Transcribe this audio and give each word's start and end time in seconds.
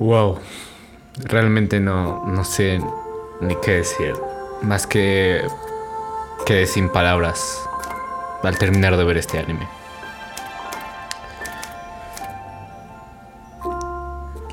Wow. 0.00 0.38
Realmente 1.26 1.78
no, 1.78 2.24
no 2.26 2.42
sé 2.42 2.80
ni 3.42 3.54
qué 3.56 3.72
decir. 3.72 4.14
Más 4.62 4.86
que 4.86 5.42
quedé 6.46 6.66
sin 6.66 6.88
palabras 6.88 7.60
al 8.42 8.56
terminar 8.56 8.96
de 8.96 9.04
ver 9.04 9.18
este 9.18 9.38
anime. 9.38 9.68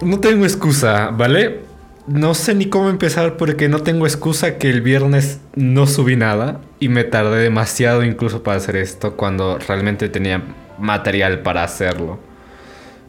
No 0.02 0.20
tengo 0.20 0.44
excusa, 0.44 1.12
¿vale? 1.12 1.62
No 2.08 2.34
sé 2.34 2.54
ni 2.54 2.66
cómo 2.66 2.90
empezar 2.90 3.38
porque 3.38 3.70
no 3.70 3.80
tengo 3.80 4.06
excusa 4.06 4.58
que 4.58 4.70
el 4.70 4.82
viernes 4.82 5.40
no 5.56 5.88
subí 5.88 6.18
nada 6.18 6.60
y 6.82 6.90
me 6.90 7.06
tardé 7.06 7.38
demasiado 7.38 8.04
incluso 8.04 8.44
para 8.44 8.58
hacer 8.58 8.76
esto 8.76 9.16
cuando 9.16 9.58
realmente 9.60 10.10
tenía 10.10 10.44
material 10.78 11.40
para 11.40 11.64
hacerlo. 11.64 12.20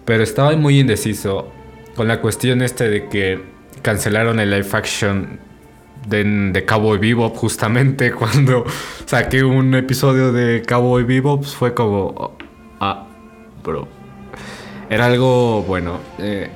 Pero 0.04 0.22
estaba 0.22 0.56
muy 0.56 0.78
indeciso 0.78 1.57
con 1.98 2.06
la 2.06 2.20
cuestión 2.20 2.62
este 2.62 2.88
de 2.88 3.08
que 3.08 3.42
cancelaron 3.82 4.38
el 4.38 4.52
live 4.52 4.68
action 4.70 5.40
de, 6.06 6.64
Cowboy 6.64 6.96
Bebop 6.96 7.34
justamente 7.34 8.12
cuando 8.20 8.64
saqué 9.04 9.42
un 9.42 9.74
episodio 9.74 10.30
de 10.30 10.62
Cowboy 10.62 11.02
Bebop 11.02 11.42
fue 11.42 11.74
como 11.74 12.36
ah 12.78 13.04
bro 13.64 13.88
era 14.88 15.06
algo 15.06 15.64
bueno 15.64 15.98
eh, 16.20 16.48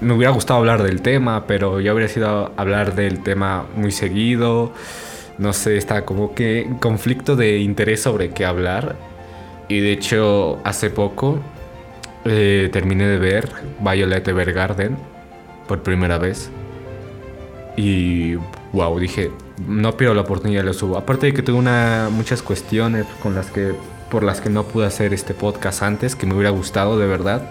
me 0.00 0.14
hubiera 0.14 0.30
gustado 0.30 0.60
hablar 0.60 0.84
del 0.84 1.02
tema 1.02 1.48
pero 1.48 1.80
ya 1.80 1.92
hubiera 1.92 2.08
sido 2.08 2.52
hablar 2.56 2.94
del 2.94 3.24
tema 3.24 3.66
muy 3.74 3.90
seguido. 3.90 4.72
No 5.38 5.52
sé 5.52 5.76
está 5.76 6.04
como 6.04 6.34
que 6.34 6.70
conflicto 6.78 7.34
de 7.34 7.58
interés 7.58 8.02
sobre 8.02 8.30
qué 8.30 8.44
hablar. 8.44 8.94
Y 9.68 9.80
de 9.80 9.92
hecho 9.92 10.60
hace 10.62 10.88
poco 10.90 11.40
eh, 12.24 12.68
terminé 12.72 13.06
de 13.06 13.18
ver 13.18 13.50
Violet 13.80 14.26
Evergarden 14.26 14.96
por 15.66 15.82
primera 15.82 16.18
vez 16.18 16.50
y 17.76 18.34
wow, 18.72 18.98
dije, 18.98 19.30
no 19.66 19.96
pierdo 19.96 20.14
la 20.14 20.22
oportunidad, 20.22 20.64
lo 20.64 20.72
subo. 20.72 20.98
Aparte 20.98 21.26
de 21.26 21.34
que 21.34 21.42
tuve 21.42 21.58
una, 21.58 22.08
muchas 22.10 22.42
cuestiones 22.42 23.06
con 23.22 23.34
las 23.34 23.50
que, 23.50 23.72
por 24.10 24.22
las 24.22 24.40
que 24.40 24.50
no 24.50 24.64
pude 24.64 24.86
hacer 24.86 25.14
este 25.14 25.34
podcast 25.34 25.82
antes, 25.82 26.16
que 26.16 26.26
me 26.26 26.34
hubiera 26.34 26.50
gustado 26.50 26.98
de 26.98 27.06
verdad. 27.06 27.50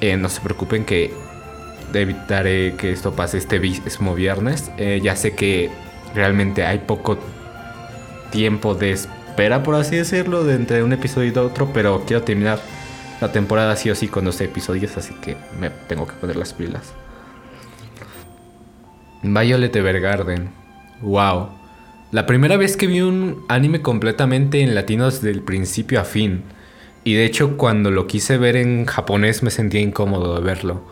Eh, 0.00 0.16
no 0.16 0.28
se 0.28 0.40
preocupen 0.40 0.84
que 0.84 1.12
evitaré 1.92 2.74
que 2.76 2.92
esto 2.92 3.12
pase 3.12 3.38
este 3.38 3.60
mismo 3.60 4.14
viernes. 4.14 4.70
Eh, 4.78 5.00
ya 5.02 5.16
sé 5.16 5.32
que 5.34 5.70
realmente 6.14 6.64
hay 6.64 6.78
poco 6.78 7.18
tiempo 8.30 8.74
de 8.74 8.92
espera, 8.92 9.62
por 9.62 9.74
así 9.74 9.96
decirlo, 9.96 10.44
de 10.44 10.54
entre 10.54 10.82
un 10.82 10.92
episodio 10.92 11.32
y 11.32 11.38
otro, 11.38 11.70
pero 11.72 12.02
quiero 12.06 12.22
terminar 12.22 12.60
la 13.20 13.32
temporada 13.32 13.76
sí 13.76 13.90
o 13.90 13.94
sí 13.94 14.08
con 14.08 14.24
dos 14.24 14.40
episodios, 14.40 14.96
así 14.96 15.14
que 15.14 15.36
me 15.58 15.70
tengo 15.70 16.06
que 16.06 16.14
poner 16.14 16.36
las 16.36 16.52
pilas. 16.54 16.94
Violet 19.22 19.74
Evergarden. 19.74 20.50
Wow. 21.02 21.50
La 22.10 22.26
primera 22.26 22.56
vez 22.56 22.76
que 22.76 22.86
vi 22.86 23.02
un 23.02 23.44
anime 23.48 23.82
completamente 23.82 24.62
en 24.62 24.74
latino 24.74 25.06
desde 25.06 25.30
el 25.30 25.42
principio 25.42 26.00
a 26.00 26.04
fin. 26.04 26.42
Y 27.04 27.14
de 27.14 27.24
hecho 27.24 27.56
cuando 27.56 27.90
lo 27.90 28.06
quise 28.06 28.38
ver 28.38 28.56
en 28.56 28.86
japonés 28.86 29.42
me 29.42 29.50
sentía 29.50 29.80
incómodo 29.80 30.34
de 30.34 30.40
verlo. 30.40 30.82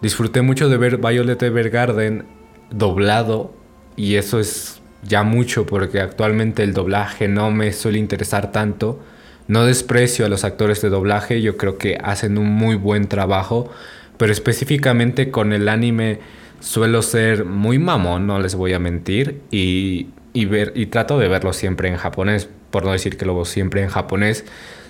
Disfruté 0.00 0.42
mucho 0.42 0.68
de 0.68 0.76
ver 0.76 0.98
Violet 0.98 1.42
Evergarden 1.42 2.26
doblado 2.70 3.54
y 3.96 4.14
eso 4.14 4.40
es 4.40 4.80
ya 5.02 5.22
mucho 5.22 5.66
porque 5.66 6.00
actualmente 6.00 6.62
el 6.62 6.72
doblaje 6.72 7.28
no 7.28 7.50
me 7.50 7.72
suele 7.72 7.98
interesar 7.98 8.52
tanto. 8.52 9.00
No 9.46 9.66
desprecio 9.66 10.24
a 10.24 10.28
los 10.28 10.44
actores 10.44 10.80
de 10.80 10.88
doblaje, 10.88 11.42
yo 11.42 11.56
creo 11.56 11.76
que 11.76 11.98
hacen 12.02 12.38
un 12.38 12.50
muy 12.50 12.76
buen 12.76 13.08
trabajo, 13.08 13.70
pero 14.16 14.32
específicamente 14.32 15.30
con 15.30 15.52
el 15.52 15.68
anime 15.68 16.20
suelo 16.60 17.02
ser 17.02 17.44
muy 17.44 17.78
mamón, 17.78 18.26
no 18.26 18.38
les 18.38 18.54
voy 18.54 18.72
a 18.72 18.78
mentir, 18.78 19.42
y, 19.50 20.06
ver, 20.46 20.72
y 20.74 20.86
trato 20.86 21.18
de 21.18 21.28
verlo 21.28 21.52
siempre 21.52 21.88
en 21.88 21.96
japonés, 21.96 22.48
por 22.70 22.84
no 22.84 22.92
decir 22.92 23.18
que 23.18 23.26
lo 23.26 23.34
veo 23.34 23.44
siempre 23.44 23.82
en 23.82 23.88
japonés, 23.88 24.46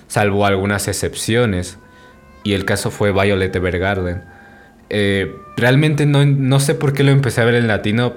salvo 0.06 0.47
algunas 0.47 0.87
excepciones. 0.87 1.78
Y 2.44 2.53
el 2.53 2.64
caso 2.64 2.91
fue 2.91 3.10
Violet 3.10 3.54
Evergarden. 3.56 4.22
Eh, 4.91 5.34
realmente 5.56 6.06
no, 6.06 6.25
no, 6.25 6.60
sé 6.60 6.75
por 6.75 6.93
qué 6.93 7.03
lo 7.03 7.10
empecé 7.10 7.41
a 7.41 7.44
ver 7.44 7.54
en 7.56 7.66
latino, 7.66 8.14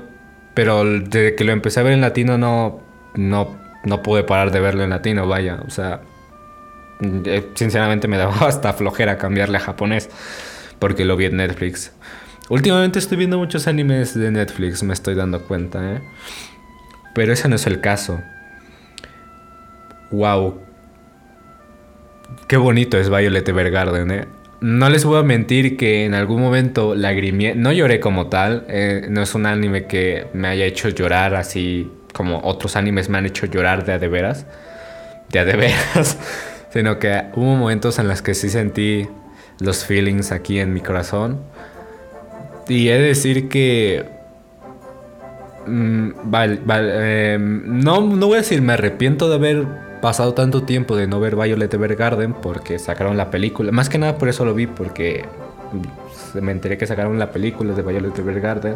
pero 0.54 0.84
desde 0.84 1.34
que 1.34 1.44
lo 1.44 1.54
empecé 1.54 1.80
a 1.80 1.84
ver 1.84 1.94
en 1.94 2.02
latino 2.02 2.38
no, 2.38 2.82
no, 3.16 3.58
no 3.84 4.04
pude 4.04 4.24
parar 4.24 4.52
de 4.52 4.60
verlo 4.60 4.84
en 4.84 4.92
latino, 4.92 5.28
vaya. 5.28 5.60
O 5.66 5.70
sea, 5.70 6.02
sinceramente 7.56 8.08
me 8.08 8.18
daba 8.18 8.48
hasta 8.48 8.74
flojera 8.74 9.18
cambiarle 9.18 9.58
a 9.58 9.62
japonés 9.62 10.10
porque 10.80 11.06
lo 11.06 11.16
vi 11.16 11.26
en 11.26 11.38
Netflix. 11.38 11.92
Últimamente 12.50 13.00
estoy 13.00 13.18
viendo 13.18 13.38
muchos 13.38 13.68
animes 13.68 14.14
de 14.14 14.32
Netflix, 14.32 14.82
me 14.84 14.94
estoy 14.94 15.16
dando 15.16 15.42
cuenta, 15.42 15.96
¿eh? 15.96 16.02
Pero 17.14 17.34
ese 17.34 17.50
no 17.50 17.56
es 17.56 17.68
el 17.68 17.82
caso. 17.82 18.22
Wow. 20.12 20.62
Qué 22.48 22.56
bonito 22.56 22.98
es 22.98 23.10
Violet 23.10 23.48
Evergarden, 23.48 24.12
¿eh? 24.12 24.28
No 24.62 24.90
les 24.90 25.04
voy 25.04 25.20
a 25.20 25.24
mentir 25.24 25.78
que 25.78 26.06
en 26.06 26.14
algún 26.14 26.42
momento 26.42 26.96
lagrimé. 26.96 27.54
No 27.56 27.72
lloré 27.72 28.00
como 28.00 28.28
tal. 28.28 28.66
Eh, 28.70 29.08
no 29.10 29.22
es 29.22 29.36
un 29.36 29.46
anime 29.46 29.86
que 29.86 30.28
me 30.34 30.48
haya 30.48 30.66
hecho 30.66 30.90
llorar 30.90 31.36
así 31.36 31.92
como 32.14 32.40
otros 32.44 32.76
animes 32.76 33.10
me 33.10 33.20
han 33.20 33.28
hecho 33.28 33.46
llorar 33.46 33.86
de 33.86 33.94
a 33.94 34.00
de 34.00 34.08
veras. 34.08 34.46
De 35.30 35.40
a 35.40 35.46
de 35.46 35.56
veras. 35.56 36.18
Sino 36.72 37.00
que 37.00 37.26
hubo 37.36 37.56
momentos 37.56 37.98
en 38.00 38.08
los 38.08 38.22
que 38.22 38.34
sí 38.34 38.50
sentí 38.50 39.08
los 39.60 39.86
feelings 39.86 40.32
aquí 40.32 40.60
en 40.60 40.74
mi 40.74 40.82
corazón. 40.82 41.40
Y 42.68 42.90
he 42.90 42.94
de 42.94 43.08
decir 43.08 43.50
que. 43.50 44.06
Mm, 45.66 46.12
em, 46.34 47.80
no, 47.84 48.02
no 48.02 48.28
voy 48.28 48.36
a 48.36 48.38
decir 48.38 48.62
me 48.62 48.74
arrepiento 48.74 49.28
de 49.28 49.36
haber 49.36 49.68
pasado 50.02 50.34
tanto 50.34 50.64
tiempo 50.64 50.96
de 50.96 51.08
no 51.08 51.20
ver 51.20 51.36
Violet 51.36 51.74
Evergarden 51.74 52.34
porque 52.34 52.80
sacaron 52.80 53.18
la 53.18 53.30
película. 53.32 53.72
Más 53.72 53.90
que 53.90 53.98
nada 53.98 54.18
por 54.18 54.30
eso 54.30 54.46
lo 54.46 54.54
vi, 54.54 54.68
porque 54.68 55.26
me 56.34 56.52
enteré 56.52 56.78
que 56.78 56.88
sacaron 56.88 57.20
la 57.20 57.32
película 57.32 57.74
de 57.74 57.82
Violet 57.82 58.18
Evergarden. 58.18 58.76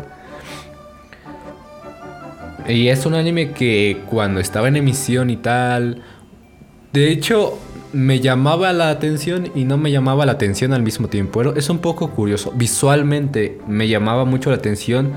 Y 2.68 2.90
es 2.90 3.06
un 3.06 3.16
anime 3.16 3.52
que 3.52 4.02
cuando 4.08 4.40
estaba 4.40 4.68
en 4.68 4.76
emisión 4.76 5.30
y 5.30 5.38
tal. 5.38 6.04
De 6.94 7.10
hecho, 7.10 7.58
me 7.94 8.20
llamaba 8.20 8.72
la 8.74 8.90
atención 8.90 9.52
y 9.54 9.66
no 9.66 9.78
me 9.78 9.92
llamaba 9.92 10.26
la 10.26 10.34
atención 10.34 10.74
al 10.74 10.82
mismo 10.82 11.08
tiempo. 11.08 11.42
Es 11.56 11.70
un 11.70 11.80
poco 11.80 12.12
curioso. 12.12 12.52
Visualmente 12.56 13.60
me 13.68 13.88
llamaba 13.88 14.26
mucho 14.26 14.50
la 14.50 14.58
atención, 14.58 15.14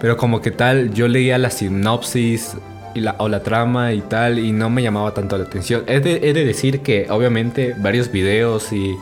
pero 0.00 0.16
como 0.16 0.40
que 0.40 0.50
tal, 0.50 0.92
yo 0.94 1.08
leía 1.08 1.38
la 1.38 1.50
sinopsis 1.50 2.56
y 2.94 3.00
la, 3.00 3.16
o 3.18 3.28
la 3.28 3.42
trama 3.42 3.92
y 3.92 4.00
tal 4.00 4.38
y 4.38 4.52
no 4.52 4.70
me 4.70 4.82
llamaba 4.82 5.12
tanto 5.12 5.36
la 5.36 5.44
atención. 5.44 5.84
He 5.86 6.00
de, 6.00 6.32
decir 6.32 6.80
que 6.80 7.06
obviamente 7.10 7.74
varios 7.78 8.10
videos 8.10 8.72
y, 8.72 8.96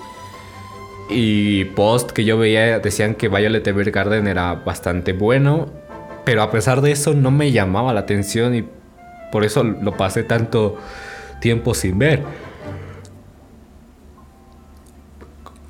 y 1.09 1.65
post 1.67 2.11
que 2.11 2.25
yo 2.25 2.37
veía 2.37 2.79
decían 2.81 3.15
que 3.15 3.29
Violet 3.29 3.67
Evergarden 3.67 4.27
era 4.27 4.55
bastante 4.55 5.13
bueno, 5.13 5.69
pero 6.25 6.43
a 6.43 6.51
pesar 6.51 6.81
de 6.81 6.91
eso 6.91 7.15
no 7.15 7.31
me 7.31 7.53
llamaba 7.53 7.93
la 7.93 8.01
atención 8.01 8.55
y 8.55 8.65
por 9.31 9.45
eso 9.45 9.63
lo 9.63 9.97
pasé 9.97 10.25
tanto 10.25 10.77
tiempo 11.41 11.75
sin 11.75 11.99
ver. 11.99 12.23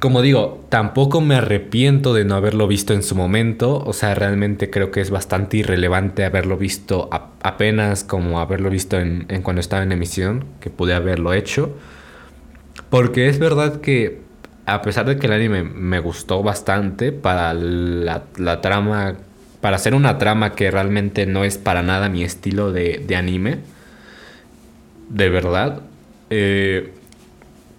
Como 0.04 0.20
digo, 0.20 0.66
tampoco 0.69 1.22
me 1.22 1.37
arrepiento 1.37 2.12
de 2.12 2.26
no 2.26 2.34
haberlo 2.34 2.69
visto 2.69 2.92
en 2.92 3.03
su 3.03 3.15
momento. 3.15 3.82
O 3.87 3.94
sea, 3.94 4.15
realmente 4.15 4.69
creo 4.69 4.91
que 4.91 5.00
es 5.00 5.09
bastante 5.09 5.56
irrelevante 5.56 6.26
haberlo 6.26 6.59
visto 6.59 7.09
apenas 7.10 8.04
como 8.04 8.38
haberlo 8.38 8.69
visto 8.69 9.00
en, 9.00 9.25
cuando 9.42 9.60
estaba 9.60 9.82
en 9.82 9.92
emisión, 9.92 10.44
que 10.60 10.69
pude 10.69 10.92
haberlo 10.92 11.32
hecho. 11.32 11.75
Porque 12.91 13.31
es 13.31 13.38
verdad 13.38 13.81
que 13.81 14.20
a 14.66 14.82
pesar 14.82 15.06
de 15.06 15.16
que 15.16 15.26
el 15.26 15.32
anime 15.32 15.62
me 15.62 16.00
gustó 16.00 16.42
bastante 16.42 17.10
para 17.10 17.54
la, 17.54 18.60
trama, 18.60 19.15
para 19.62 19.77
hacer 19.77 19.95
una 19.95 20.18
trama 20.18 20.53
que 20.53 20.71
realmente 20.71 21.24
no 21.24 21.45
es 21.45 21.56
para 21.56 21.83
nada 21.83 22.10
mi 22.10 22.24
estilo 22.24 22.72
de, 22.72 23.03
de 23.06 23.16
anime, 23.16 23.60
de 25.09 25.30
verdad, 25.30 25.80
eh, 26.28 26.92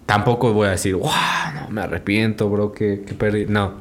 tampoco 0.06 0.52
voy 0.52 0.68
a 0.68 0.70
decir, 0.70 0.94
wow, 0.94 1.10
no, 1.54 1.68
me 1.70 1.82
arrepiento, 1.82 2.48
bro, 2.48 2.72
que, 2.72 2.96
perdí. 3.18 3.46
No. 3.46 3.74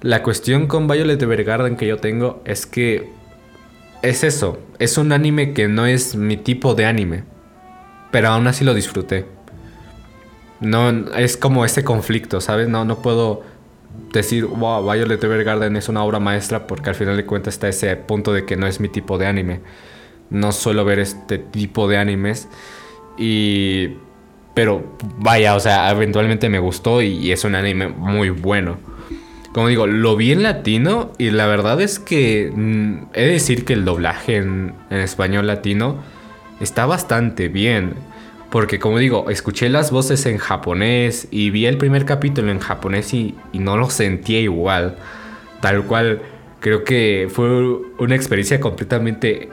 La 0.00 0.22
cuestión 0.22 0.66
con 0.66 0.88
Violet 0.88 1.22
Evergarden 1.22 1.76
que 1.76 1.86
yo 1.86 1.98
tengo 1.98 2.42
es 2.44 2.66
que 2.66 3.10
es 4.02 4.24
eso. 4.24 4.58
Es 4.78 4.98
un 4.98 5.12
anime 5.12 5.52
que 5.52 5.68
no 5.68 5.86
es 5.86 6.16
mi 6.16 6.36
tipo 6.36 6.74
de 6.74 6.86
anime. 6.86 7.24
Pero 8.10 8.28
aún 8.28 8.46
así 8.46 8.64
lo 8.64 8.74
disfruté. 8.74 9.26
No, 10.60 10.90
es 11.14 11.36
como 11.36 11.64
ese 11.64 11.84
conflicto, 11.84 12.40
¿sabes? 12.40 12.68
No, 12.68 12.84
no 12.84 12.98
puedo 12.98 13.42
decir, 14.12 14.46
wow, 14.46 14.82
Violet 14.90 15.22
Evergarden 15.22 15.76
es 15.76 15.88
una 15.88 16.02
obra 16.04 16.20
maestra 16.20 16.66
porque 16.66 16.90
al 16.90 16.94
final 16.94 17.16
de 17.16 17.26
cuentas 17.26 17.54
está 17.54 17.68
ese 17.68 17.96
punto 17.96 18.32
de 18.32 18.44
que 18.44 18.56
no 18.56 18.66
es 18.66 18.80
mi 18.80 18.88
tipo 18.88 19.18
de 19.18 19.26
anime. 19.26 19.60
No 20.30 20.52
suelo 20.52 20.84
ver 20.84 20.98
este 20.98 21.38
tipo 21.38 21.88
de 21.88 21.98
animes. 21.98 22.48
Y 23.16 23.94
pero 24.54 24.84
vaya, 25.18 25.56
o 25.56 25.60
sea, 25.60 25.90
eventualmente 25.90 26.48
me 26.48 26.60
gustó 26.60 27.02
y, 27.02 27.32
es 27.32 27.44
un 27.44 27.56
anime 27.56 27.88
muy 27.88 28.30
bueno. 28.30 28.78
como 29.52 29.68
digo, 29.68 29.86
lo 29.86 30.16
vi 30.16 30.32
en 30.32 30.42
latino 30.42 31.12
y 31.18 31.30
la 31.30 31.46
verdad 31.46 31.80
es 31.80 31.98
que 31.98 32.52
mm, 32.54 33.08
he 33.14 33.22
de 33.22 33.32
decir 33.32 33.64
que 33.64 33.72
el 33.72 33.84
doblaje 33.84 34.36
en, 34.36 34.74
español 34.90 35.46
latino 35.46 36.02
está 36.60 36.86
bastante 36.86 37.48
bien. 37.48 37.94
Porque 38.50 38.78
como 38.78 38.98
digo, 38.98 39.30
escuché 39.30 39.68
las 39.68 39.90
voces 39.90 40.26
en 40.26 40.38
japonés 40.38 41.26
y 41.32 41.50
vi 41.50 41.66
el 41.66 41.76
primer 41.76 42.04
capítulo 42.04 42.52
en 42.52 42.60
japonés 42.60 43.12
y, 43.12 43.34
y 43.52 43.58
no 43.58 43.76
lo 43.76 43.90
sentía 43.90 44.38
igual. 44.40 44.96
Tal 45.60 45.82
cual, 45.84 46.22
creo 46.60 46.84
que 46.84 47.28
fue 47.32 47.48
una 47.98 48.14
experiencia 48.14 48.60
completamente 48.60 49.50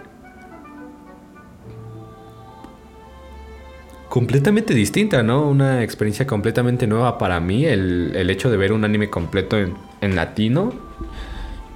completamente 4.11 4.73
distinta, 4.73 5.23
¿no? 5.23 5.47
Una 5.47 5.83
experiencia 5.83 6.27
completamente 6.27 6.85
nueva 6.85 7.17
para 7.17 7.39
mí, 7.39 7.63
el, 7.63 8.29
hecho 8.29 8.51
de 8.51 8.57
ver 8.57 8.73
un 8.73 8.83
anime 8.83 9.09
completo 9.09 9.57
en, 9.57 10.15
latino 10.17 10.73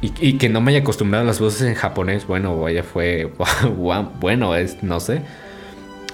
y, 0.02 0.34
que 0.34 0.50
no 0.50 0.60
me 0.60 0.72
haya 0.72 0.82
acostumbrado 0.82 1.24
a 1.24 1.26
las 1.26 1.40
voces 1.40 1.62
en 1.62 1.76
japonés, 1.76 2.28
bueno, 2.28 2.60
vaya, 2.60 2.84
fue 2.84 3.32
bueno, 4.20 4.54
es, 4.54 4.84
no 4.84 5.00
sé. 5.00 5.22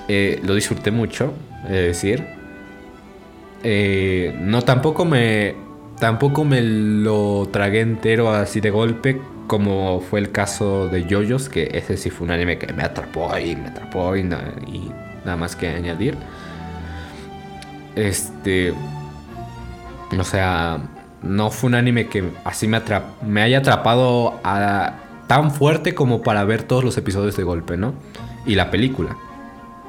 Eh, 0.10 0.40
lo 0.44 0.54
disfruté 0.54 0.92
mucho, 0.92 1.34
es 1.64 1.72
decir. 1.72 2.24
Eh, 3.64 4.38
no, 4.42 4.62
tampoco 4.62 5.06
me, 5.06 5.56
tampoco 5.98 6.46
me 6.46 6.62
lo 6.62 7.50
tragué 7.52 7.82
entero 7.82 8.30
así 8.30 8.62
de 8.62 8.70
golpe, 8.70 9.20
como 9.48 10.02
fue 10.02 10.20
el 10.20 10.32
caso 10.32 10.88
de 10.88 11.04
Yoyos, 11.06 11.50
que 11.50 11.72
ese 11.74 11.98
sí 11.98 12.12
fue 12.12 12.26
un 12.26 12.32
anime 12.32 12.60
que 12.60 12.72
me 12.74 12.84
atrapó 12.84 13.36
y 13.40 13.56
me 13.56 13.70
atrapó 13.70 14.16
y, 14.16 14.22
y 14.68 14.92
nada 15.26 15.38
más 15.38 15.56
que 15.56 15.68
añadir. 15.68 16.18
Este. 17.96 18.74
O 20.18 20.24
sea, 20.24 20.80
no 21.22 21.52
fue 21.52 21.70
un 21.70 21.76
anime 21.76 22.08
que 22.08 22.30
así 22.44 22.68
me, 22.68 22.82
me 23.26 23.42
haya 23.42 23.60
atrapado 23.60 24.40
tan 25.28 25.52
fuerte 25.52 25.96
como 25.96 26.22
para 26.22 26.44
ver 26.44 26.64
todos 26.64 26.84
los 26.84 26.98
episodios 26.98 27.38
de 27.38 27.44
golpe, 27.44 27.78
¿no? 27.78 27.94
Y 28.46 28.56
la 28.56 28.72
película. 28.72 29.16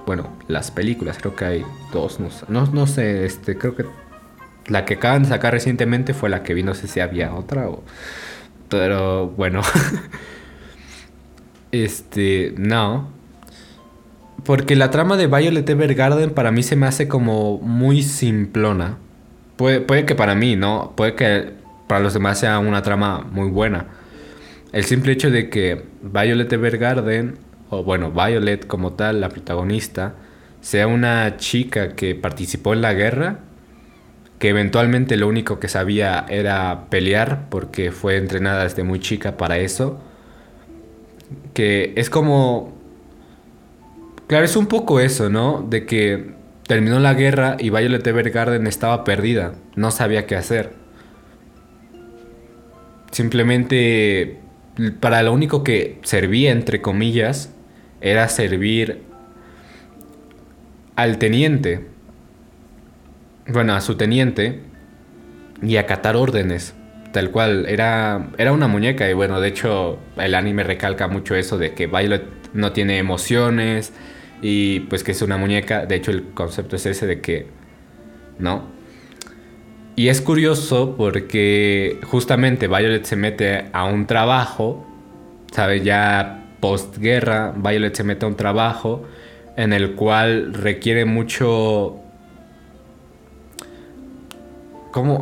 Bueno, 0.06 0.29
las 0.49 0.70
películas, 0.70 1.19
creo 1.19 1.35
que 1.35 1.44
hay 1.44 1.64
dos, 1.93 2.19
no, 2.19 2.28
no, 2.49 2.67
no 2.67 2.87
sé, 2.87 3.25
este, 3.25 3.56
creo 3.56 3.76
que 3.76 3.85
la 4.67 4.85
que 4.85 4.94
acaban 4.94 5.23
de 5.23 5.28
sacar 5.28 5.52
recientemente 5.52 6.14
fue 6.14 6.28
la 6.28 6.43
que 6.43 6.55
vi, 6.55 6.62
no 6.62 6.75
sé 6.75 6.88
si 6.88 7.00
había 7.00 7.35
otra 7.35 7.69
o... 7.69 7.82
Pero 8.69 9.28
bueno. 9.28 9.61
este, 11.73 12.55
no. 12.56 13.11
Porque 14.44 14.74
la 14.74 14.90
trama 14.90 15.16
de 15.16 15.28
Violet 15.28 15.68
Evergarden 15.68 16.30
para 16.30 16.50
mí 16.50 16.62
se 16.62 16.74
me 16.74 16.86
hace 16.86 17.06
como 17.06 17.58
muy 17.58 18.02
simplona. 18.02 18.98
Puede, 19.56 20.04
que 20.04 20.16
para 20.16 20.34
mí, 20.34 20.56
¿no? 20.56 20.94
Puede 20.96 21.14
que 21.14 21.52
para 21.86 22.00
los 22.00 22.14
demás 22.14 22.40
sea 22.40 22.58
una 22.58 22.82
trama 22.82 23.24
muy 23.30 23.48
buena. 23.50 23.86
El 24.72 24.84
simple 24.84 25.12
hecho 25.12 25.30
de 25.30 25.48
que 25.48 25.84
Violet 26.02 26.52
Evergarden, 26.52 27.38
o 27.70 27.84
bueno, 27.84 28.10
Violet 28.10 28.66
como 28.66 28.94
tal, 28.94 29.20
la 29.20 29.28
protagonista, 29.28 30.14
sea 30.60 30.88
una 30.88 31.36
chica 31.36 31.94
que 31.94 32.16
participó 32.16 32.72
en 32.72 32.82
la 32.82 32.94
guerra, 32.94 33.40
que 34.40 34.48
eventualmente 34.48 35.16
lo 35.16 35.28
único 35.28 35.60
que 35.60 35.68
sabía 35.68 36.26
era 36.28 36.86
pelear 36.90 37.48
porque 37.48 37.92
fue 37.92 38.16
entrenada 38.16 38.64
desde 38.64 38.82
muy 38.82 38.98
chica 38.98 39.36
para 39.36 39.58
eso, 39.58 40.00
que 41.54 41.92
es 41.94 42.10
como 42.10 42.81
Claro, 44.32 44.46
es 44.46 44.56
un 44.56 44.67
poco 44.67 44.99
eso, 44.99 45.29
¿no? 45.29 45.61
De 45.61 45.84
que 45.84 46.32
terminó 46.67 46.99
la 46.99 47.12
guerra 47.12 47.58
y 47.58 47.69
Violet 47.69 48.06
Evergarden 48.06 48.67
estaba 48.67 49.05
perdida, 49.05 49.52
no 49.76 49.90
sabía 49.90 50.25
qué 50.25 50.37
hacer. 50.37 50.73
Simplemente 53.11 54.40
para 55.00 55.23
lo 55.23 55.34
único 55.34 55.62
que 55.62 55.99
servía, 56.02 56.50
entre 56.50 56.81
comillas, 56.81 57.52
era 58.00 58.26
servir 58.31 59.02
al 60.96 61.19
teniente, 61.19 61.88
bueno, 63.49 63.75
a 63.75 63.82
su 63.82 63.96
teniente, 63.96 64.62
y 65.61 65.76
acatar 65.76 66.17
órdenes. 66.17 66.73
Tal 67.12 67.32
cual, 67.32 67.67
era, 67.69 68.31
era 68.38 68.52
una 68.52 68.67
muñeca 68.67 69.11
y 69.11 69.12
bueno, 69.12 69.43
de 69.43 69.49
hecho 69.49 69.99
el 70.17 70.35
anime 70.35 70.64
recalca 70.64 71.06
mucho 71.06 71.35
eso 71.35 71.58
de 71.58 71.75
que 71.75 71.87
Violet 71.87 72.25
no 72.55 72.73
tiene 72.73 72.96
emociones, 72.96 73.93
y 74.42 74.80
pues 74.80 75.04
que 75.04 75.12
es 75.12 75.22
una 75.22 75.38
muñeca. 75.38 75.86
De 75.86 75.94
hecho, 75.94 76.10
el 76.10 76.24
concepto 76.34 76.76
es 76.76 76.84
ese 76.84 77.06
de 77.06 77.20
que, 77.20 77.46
¿no? 78.38 78.64
Y 79.94 80.08
es 80.08 80.20
curioso 80.20 80.96
porque 80.96 81.98
justamente 82.04 82.66
Violet 82.66 83.04
se 83.04 83.16
mete 83.16 83.66
a 83.72 83.84
un 83.84 84.06
trabajo, 84.06 84.86
¿sabes? 85.52 85.84
Ya 85.84 86.44
postguerra, 86.60 87.52
Violet 87.56 87.94
se 87.94 88.02
mete 88.04 88.24
a 88.24 88.28
un 88.28 88.36
trabajo 88.36 89.04
en 89.56 89.72
el 89.72 89.94
cual 89.94 90.54
requiere 90.54 91.04
mucho 91.04 92.01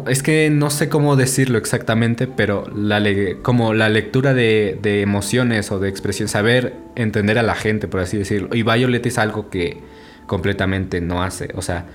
es 0.08 0.22
que 0.22 0.50
no 0.50 0.70
sé 0.70 0.88
cómo 0.88 1.16
decirlo 1.16 1.56
exactamente, 1.56 2.26
pero 2.26 2.66
la 2.74 3.00
como 3.42 3.72
la 3.72 3.88
lectura 3.88 4.34
de, 4.34 4.78
emociones 5.02 5.70
o 5.70 5.78
de 5.78 5.88
expresión, 5.88 6.28
saber 6.28 6.74
entender 6.96 7.38
a 7.38 7.42
la 7.42 7.54
gente, 7.54 7.86
por 7.86 8.00
así 8.00 8.18
decirlo. 8.18 8.54
Y 8.54 8.62
Violet 8.62 9.04
es 9.06 9.18
algo 9.18 9.48
que 9.48 9.80
completamente 10.26 11.00
no 11.00 11.22
hace. 11.22 11.50
O 11.54 11.62
sea, 11.62 11.86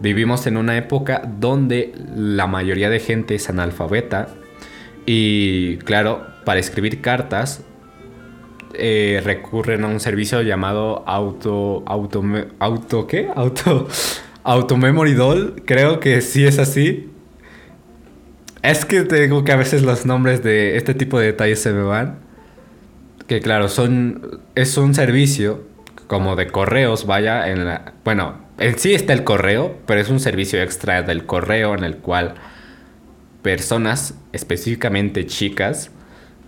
vivimos 0.00 0.46
en 0.46 0.56
una 0.56 0.76
época 0.76 1.22
donde 1.38 1.92
la 2.14 2.46
mayoría 2.46 2.88
de 2.88 3.00
gente 3.00 3.34
es 3.34 3.48
analfabeta. 3.50 4.28
Y 5.04 5.78
claro, 5.78 6.26
para 6.44 6.60
escribir 6.60 7.00
cartas 7.00 7.64
eh, 8.74 9.20
recurren 9.24 9.84
a 9.84 9.88
un 9.88 10.00
servicio 10.00 10.40
llamado 10.42 11.02
auto, 11.06 11.82
auto, 11.86 12.22
auto, 12.58 13.06
¿qué? 13.06 13.28
Auto, 13.34 13.88
Automemory 14.44 15.14
Doll, 15.14 15.62
creo 15.64 16.00
que 16.00 16.20
sí 16.20 16.44
es 16.44 16.58
así. 16.58 17.10
Es 18.62 18.84
que 18.84 19.02
te 19.02 19.20
digo 19.20 19.44
que 19.44 19.52
a 19.52 19.56
veces 19.56 19.82
los 19.82 20.06
nombres 20.06 20.42
de 20.42 20.76
este 20.76 20.94
tipo 20.94 21.18
de 21.18 21.26
detalles 21.26 21.60
se 21.60 21.72
me 21.72 21.82
van. 21.82 22.18
Que 23.26 23.40
claro, 23.40 23.68
son 23.68 24.40
es 24.54 24.76
un 24.76 24.94
servicio 24.94 25.64
como 26.06 26.36
de 26.36 26.48
correos, 26.48 27.06
vaya, 27.06 27.48
en 27.48 27.64
la 27.64 27.94
bueno, 28.04 28.36
en 28.58 28.78
sí 28.78 28.94
está 28.94 29.12
el 29.12 29.24
correo, 29.24 29.78
pero 29.86 30.00
es 30.00 30.10
un 30.10 30.20
servicio 30.20 30.60
extra 30.62 31.02
del 31.02 31.24
correo 31.24 31.74
en 31.74 31.84
el 31.84 31.96
cual 31.96 32.34
personas, 33.42 34.14
específicamente 34.32 35.26
chicas, 35.26 35.90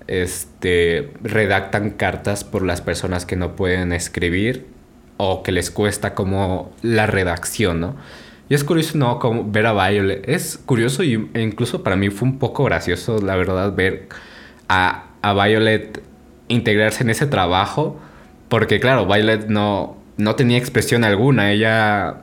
este 0.07 1.13
redactan 1.23 1.91
cartas 1.91 2.45
por 2.45 2.63
las 2.63 2.81
personas 2.81 3.25
que 3.25 3.37
no 3.37 3.57
pueden 3.57 3.93
escribir 3.93 4.74
o 5.17 5.43
que 5.43 5.53
les 5.53 5.71
cuesta 5.71 6.15
como 6.15 6.73
la 6.83 7.07
redacción, 7.07 7.81
¿no? 7.81 7.97
Y 8.49 8.55
es 8.55 8.65
curioso, 8.65 8.99
¿no? 8.99 9.19
Ver 9.47 9.67
a 9.67 9.73
Violet. 9.73 10.29
Es 10.29 10.59
curioso 10.59 11.03
y, 11.03 11.31
e 11.35 11.41
incluso 11.43 11.83
para 11.83 11.97
mí 11.97 12.11
fue 12.11 12.29
un 12.29 12.39
poco 12.39 12.65
gracioso, 12.65 13.21
la 13.23 13.37
verdad, 13.37 13.75
ver 13.75 14.09
a, 14.69 15.07
a 15.23 15.33
Violet 15.33 16.03
integrarse 16.49 17.05
en 17.05 17.11
ese 17.11 17.27
trabajo. 17.27 17.99
Porque, 18.49 18.81
claro, 18.81 19.07
Violet 19.07 19.47
no, 19.49 19.97
no 20.19 20.35
tenía 20.35 20.59
expresión 20.59 21.05
alguna. 21.05 21.53
Ella 21.53 22.17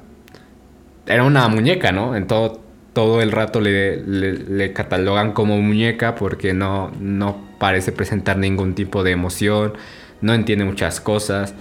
era 1.07 1.23
una 1.23 1.47
muñeca, 1.47 1.91
¿no? 1.91 2.15
En 2.15 2.27
todo, 2.27 2.61
todo 2.93 3.21
el 3.21 3.31
rato 3.31 3.59
le, 3.59 3.97
le, 3.97 4.73
catalogan 4.73 5.31
como 5.33 5.59
muñeca 5.59 6.15
porque 6.15 6.53
no, 6.53 6.91
no 6.99 7.41
parece 7.59 7.91
presentar 7.91 8.37
ningún 8.37 8.75
tipo 8.75 9.03
de 9.03 9.11
emoción. 9.11 9.73
No 10.21 10.33
entiende 10.35 10.65
muchas 10.65 11.01
cosas. 11.01 11.55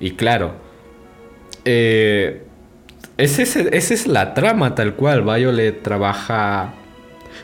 Y 0.00 0.12
claro, 0.12 0.54
eh, 1.72 2.42
esa 3.16 3.42
es 3.42 4.06
la 4.06 4.34
trama 4.34 4.74
tal 4.74 4.94
cual. 4.94 5.22
Violet 5.22 5.82
trabaja, 5.82 6.74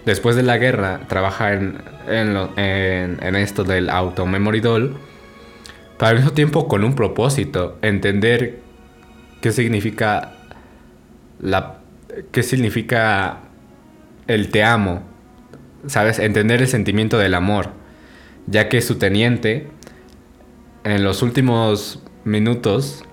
después 0.04 0.34
de 0.36 0.42
la 0.42 0.58
guerra, 0.58 1.02
trabaja 1.06 1.52
en, 1.52 1.78
en, 2.08 3.36
esto 3.36 3.62
del 3.62 3.90
auto 3.90 4.26
memory 4.26 4.60
doll, 4.60 4.96
pero 5.98 6.08
al 6.08 6.16
mismo 6.16 6.32
tiempo 6.32 6.66
con 6.66 6.82
un 6.82 6.94
propósito, 6.94 7.78
entender 7.82 8.60
qué 9.40 9.52
significa 9.52 10.32
la 11.40 11.78
qué 12.32 12.42
significa 12.42 13.40
el 14.26 14.50
te 14.50 14.64
amo, 14.64 15.02
¿sabes? 15.86 16.18
Entender 16.18 16.62
el 16.62 16.68
sentimiento 16.68 17.18
del 17.18 17.34
amor, 17.34 17.70
ya 18.46 18.68
que 18.68 18.80
su 18.80 18.96
teniente 18.96 19.68
en 20.84 21.04
los 21.04 21.22
últimos 21.22 22.02
minutos 22.24 23.05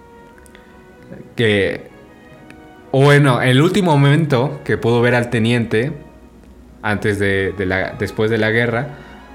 que, 1.35 1.87
bueno, 2.91 3.41
el 3.41 3.61
último 3.61 3.97
momento 3.97 4.61
que 4.63 4.77
pudo 4.77 5.01
ver 5.01 5.15
al 5.15 5.29
teniente, 5.29 5.91
antes 6.81 7.19
de, 7.19 7.53
después 7.99 8.29
de 8.29 8.37
la 8.37 8.51
guerra, 8.51 8.87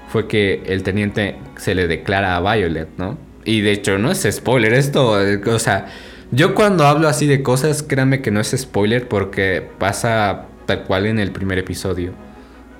fue 0.09 0.27
que 0.27 0.63
el 0.65 0.83
teniente 0.83 1.37
se 1.57 1.75
le 1.75 1.87
declara 1.87 2.35
a 2.35 2.55
Violet, 2.55 2.89
¿no? 2.97 3.17
Y 3.45 3.61
de 3.61 3.71
hecho, 3.71 3.97
no 3.97 4.11
es 4.11 4.27
spoiler, 4.29 4.73
esto, 4.73 5.17
o 5.45 5.59
sea, 5.59 5.87
yo 6.31 6.53
cuando 6.53 6.85
hablo 6.85 7.07
así 7.07 7.25
de 7.25 7.41
cosas, 7.41 7.83
créanme 7.83 8.21
que 8.21 8.31
no 8.31 8.39
es 8.39 8.53
spoiler 8.55 9.07
porque 9.07 9.67
pasa 9.79 10.45
tal 10.65 10.83
cual 10.83 11.07
en 11.07 11.19
el 11.19 11.31
primer 11.31 11.57
episodio. 11.57 12.11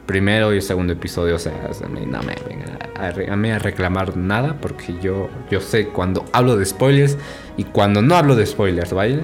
Primero 0.10 0.56
y 0.56 0.62
segundo 0.62 0.94
episodio, 0.94 1.36
o 1.36 1.38
sea, 1.38 1.54
no 1.88 2.24
me 2.24 2.36
vengan 2.48 2.80
a, 3.32 3.36
mí 3.36 3.51
a 3.51 3.60
reclamar 3.60 4.18
nada 4.18 4.58
porque 4.60 4.96
yo, 5.00 5.30
yo 5.51 5.62
sé 5.62 5.89
cuando 5.89 6.25
hablo 6.34 6.58
de 6.58 6.66
spoilers 6.66 7.16
y 7.58 7.66
cuando 7.66 8.01
no 8.01 8.16
hablo 8.16 8.36
de 8.36 8.48
spoilers, 8.48 8.92
¿vale? 8.92 9.22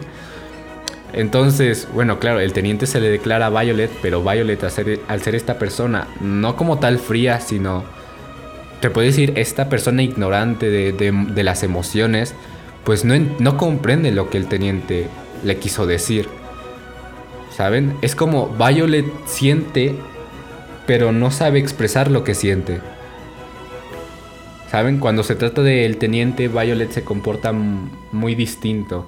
Entonces, 1.11 1.87
bueno, 1.91 2.19
claro, 2.19 2.39
el 2.39 2.53
teniente 2.53 2.85
se 2.85 3.01
le 3.01 3.09
declara 3.09 3.47
a 3.47 3.49
Violet, 3.49 3.89
pero 4.03 4.21
Violet 4.21 4.63
al 4.63 5.21
ser, 5.21 5.33
esta 5.33 5.57
persona, 5.57 6.07
no 6.21 6.55
como 6.55 6.77
tal 6.77 6.99
fría, 6.99 7.39
sino, 7.39 7.83
te 8.79 8.91
puedo 8.91 9.07
decir, 9.07 9.33
esta 9.37 9.69
persona 9.69 10.03
ignorante 10.03 10.69
de, 10.69 10.91
de, 10.91 11.43
las 11.43 11.63
emociones, 11.63 12.35
pues 12.83 13.05
no, 13.05 13.15
no 13.39 13.57
comprende 13.57 14.11
lo 14.11 14.29
que 14.29 14.37
el 14.37 14.45
teniente 14.45 15.07
le 15.43 15.57
quiso 15.57 15.87
decir. 15.87 16.29
¿Saben? 17.57 17.97
Es 18.03 18.15
como 18.15 18.49
Violet 18.49 19.05
siente 19.25 19.95
pero 20.85 21.11
no 21.11 21.31
sabe 21.31 21.59
expresar 21.59 22.11
lo 22.11 22.23
que 22.23 22.35
siente. 22.35 22.79
¿Saben? 24.69 24.99
Cuando 24.99 25.23
se 25.23 25.35
trata 25.35 25.61
del 25.61 25.97
teniente, 25.97 26.47
Violet 26.47 26.91
se 26.91 27.03
comporta 27.03 27.53
muy 27.53 28.35
distinto. 28.35 29.07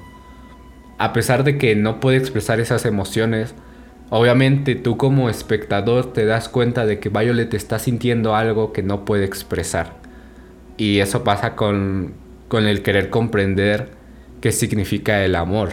A 0.98 1.13
pesar 1.13 1.43
de 1.43 1.57
que 1.57 1.75
no 1.75 2.00
puede 2.00 2.17
expresar 2.17 2.60
esas 2.60 2.86
emociones, 2.86 3.53
obviamente 4.10 4.75
tú 4.75 4.98
como 4.98 5.29
espectador 5.29 6.13
te 6.13 6.25
das 6.25 6.50
cuenta 6.50 6.86
de 6.86 7.00
que 7.00 7.10
Violet 7.10 7.53
está 7.53 7.79
sintiendo 7.79 8.36
algo 8.36 8.72
que 8.72 8.84
no 8.84 9.05
puede 9.05 9.25
expresar. 9.25 9.96
Y 10.77 11.00
eso 11.00 11.24
pasa 11.24 11.55
con, 11.55 12.13
con 12.48 12.65
el 12.65 12.81
querer 12.81 13.10
comprender 13.10 13.89
qué 14.41 14.51
significa 14.51 15.24
el 15.24 15.36
amor. 15.36 15.72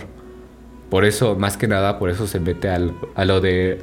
Por 0.91 1.05
eso, 1.05 1.37
más 1.37 1.57
que 1.57 1.69
nada, 1.69 1.99
por 1.99 2.11
eso 2.11 2.27
se 2.27 2.41
mete 2.41 2.69
a 2.69 3.25
lo 3.25 3.41
de 3.41 3.79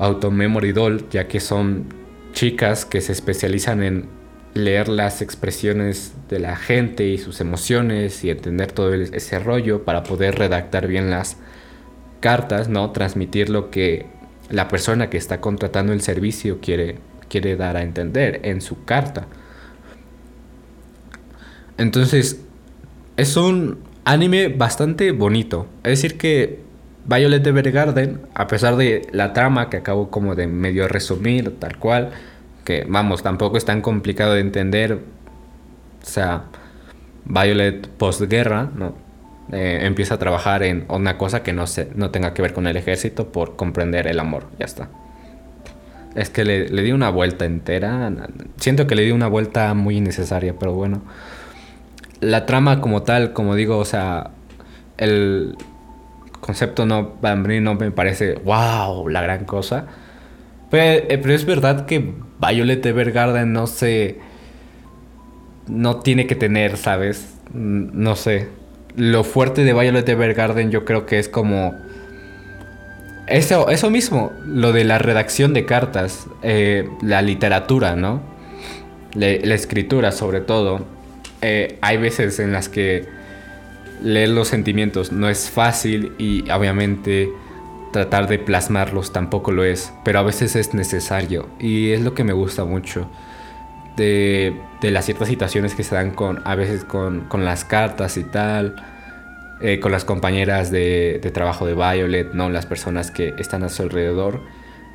Automemory 0.00 0.72
Doll, 0.72 1.08
ya 1.10 1.28
que 1.28 1.38
son 1.40 1.86
chicas 2.32 2.84
que 2.84 3.00
se 3.00 3.12
especializan 3.12 3.82
en 3.82 4.08
leer 4.54 4.88
las 4.88 5.22
expresiones 5.22 6.14
de 6.28 6.40
la 6.40 6.56
gente 6.56 7.06
y 7.06 7.18
sus 7.18 7.40
emociones 7.40 8.24
y 8.24 8.30
entender 8.30 8.72
todo 8.72 8.94
ese 8.94 9.38
rollo 9.38 9.84
para 9.84 10.02
poder 10.02 10.36
redactar 10.36 10.88
bien 10.88 11.10
las 11.10 11.36
cartas, 12.20 12.68
¿no? 12.68 12.90
Transmitir 12.90 13.50
lo 13.50 13.70
que 13.70 14.06
la 14.48 14.68
persona 14.68 15.10
que 15.10 15.18
está 15.18 15.40
contratando 15.40 15.92
el 15.92 16.00
servicio 16.00 16.60
quiere, 16.60 16.98
quiere 17.28 17.56
dar 17.56 17.76
a 17.76 17.82
entender 17.82 18.40
en 18.42 18.60
su 18.60 18.84
carta. 18.84 19.26
Entonces, 21.78 22.40
es 23.16 23.36
un 23.36 23.78
anime 24.04 24.48
bastante 24.48 25.12
bonito. 25.12 25.66
Es 25.84 25.90
decir 25.90 26.18
que 26.18 26.69
Violet 27.10 27.44
Evergarden, 27.44 28.20
a 28.34 28.46
pesar 28.46 28.76
de 28.76 29.08
la 29.10 29.32
trama 29.32 29.68
que 29.68 29.78
acabo 29.78 30.10
como 30.10 30.36
de 30.36 30.46
medio 30.46 30.86
resumir, 30.86 31.58
tal 31.58 31.76
cual, 31.76 32.10
que 32.64 32.86
vamos, 32.88 33.24
tampoco 33.24 33.56
es 33.56 33.64
tan 33.64 33.82
complicado 33.82 34.34
de 34.34 34.40
entender, 34.40 34.92
o 34.92 36.06
sea, 36.06 36.44
Violet 37.24 37.88
postguerra, 37.88 38.70
¿no? 38.76 38.94
Eh, 39.52 39.80
empieza 39.82 40.14
a 40.14 40.18
trabajar 40.18 40.62
en 40.62 40.84
una 40.88 41.18
cosa 41.18 41.42
que 41.42 41.52
no, 41.52 41.66
se, 41.66 41.88
no 41.96 42.10
tenga 42.10 42.32
que 42.32 42.42
ver 42.42 42.52
con 42.52 42.68
el 42.68 42.76
ejército 42.76 43.32
por 43.32 43.56
comprender 43.56 44.06
el 44.06 44.20
amor, 44.20 44.46
ya 44.60 44.66
está. 44.66 44.88
Es 46.14 46.30
que 46.30 46.44
le, 46.44 46.68
le 46.68 46.82
di 46.82 46.92
una 46.92 47.10
vuelta 47.10 47.44
entera, 47.44 48.12
siento 48.56 48.86
que 48.86 48.94
le 48.94 49.02
di 49.02 49.10
una 49.10 49.26
vuelta 49.26 49.74
muy 49.74 49.96
innecesaria, 49.96 50.54
pero 50.56 50.74
bueno. 50.74 51.02
La 52.20 52.46
trama 52.46 52.80
como 52.80 53.02
tal, 53.02 53.32
como 53.32 53.56
digo, 53.56 53.78
o 53.78 53.84
sea, 53.84 54.30
el, 54.96 55.56
concepto 56.40 56.86
no, 56.86 57.14
para 57.14 57.36
mí 57.36 57.60
no 57.60 57.74
me 57.74 57.90
parece, 57.90 58.34
wow, 58.44 59.08
la 59.08 59.22
gran 59.22 59.44
cosa. 59.44 59.86
Pero, 60.70 61.06
eh, 61.08 61.18
pero 61.20 61.34
es 61.34 61.44
verdad 61.44 61.86
que 61.86 62.14
Violet 62.40 62.84
Evergarden 62.84 63.52
no 63.52 63.66
se... 63.66 64.18
No 65.66 66.00
tiene 66.00 66.26
que 66.26 66.34
tener, 66.34 66.76
¿sabes? 66.76 67.34
No 67.52 68.16
sé. 68.16 68.48
Lo 68.96 69.22
fuerte 69.22 69.62
de 69.62 69.72
Violet 69.72 70.08
Evergarden 70.08 70.70
yo 70.70 70.84
creo 70.84 71.06
que 71.06 71.18
es 71.18 71.28
como... 71.28 71.74
Eso, 73.26 73.68
eso 73.70 73.90
mismo, 73.90 74.32
lo 74.44 74.72
de 74.72 74.82
la 74.82 74.98
redacción 74.98 75.54
de 75.54 75.64
cartas, 75.64 76.26
eh, 76.42 76.88
la 77.00 77.22
literatura, 77.22 77.94
¿no? 77.94 78.20
la 79.14 79.54
escritura 79.54 80.12
sobre 80.12 80.40
todo. 80.40 80.84
Eh, 81.42 81.78
hay 81.80 81.96
veces 81.96 82.38
en 82.38 82.52
las 82.52 82.68
que 82.68 83.06
leer 84.02 84.30
los 84.30 84.48
sentimientos 84.48 85.12
no 85.12 85.28
es 85.28 85.50
fácil 85.50 86.12
y 86.18 86.50
obviamente 86.50 87.30
tratar 87.92 88.28
de 88.28 88.38
plasmarlos 88.38 89.12
tampoco 89.12 89.52
lo 89.52 89.64
es, 89.64 89.92
pero 90.04 90.20
a 90.20 90.22
veces 90.22 90.56
es 90.56 90.74
necesario 90.74 91.48
y 91.58 91.90
es 91.90 92.00
lo 92.02 92.14
que 92.14 92.24
me 92.24 92.32
gusta 92.32 92.64
mucho 92.64 93.10
de, 93.96 94.54
las 94.82 95.04
ciertas 95.04 95.28
situaciones 95.28 95.74
que 95.74 95.82
se 95.82 95.94
dan 95.94 96.12
con, 96.12 96.40
a 96.44 96.54
veces 96.54 96.84
con, 96.84 97.26
las 97.44 97.64
cartas 97.64 98.16
y 98.16 98.24
tal, 98.24 98.76
eh, 99.60 99.80
con 99.80 99.92
las 99.92 100.04
compañeras 100.04 100.70
de, 100.70 101.20
trabajo 101.34 101.66
de 101.66 101.74
Violet, 101.74 102.32
¿no? 102.32 102.48
las 102.48 102.66
personas 102.66 103.10
que 103.10 103.34
están 103.38 103.62
a 103.62 103.68
su 103.68 103.82
alrededor. 103.82 104.40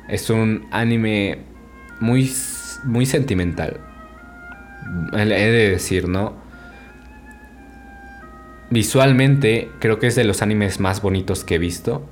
Es 0.08 0.30
un 0.30 0.66
anime 0.70 1.38
muy, 2.00 2.32
muy 2.84 3.06
sentimental, 3.06 3.80
he 5.12 5.24
de 5.24 5.70
decir, 5.70 6.08
¿no? 6.08 6.45
Visualmente 8.70 9.70
creo 9.78 9.98
que 9.98 10.08
es 10.08 10.16
de 10.16 10.24
los 10.24 10.42
animes 10.42 10.80
más 10.80 11.00
bonitos 11.00 11.44
que 11.44 11.54
he 11.54 11.58
visto. 11.58 12.04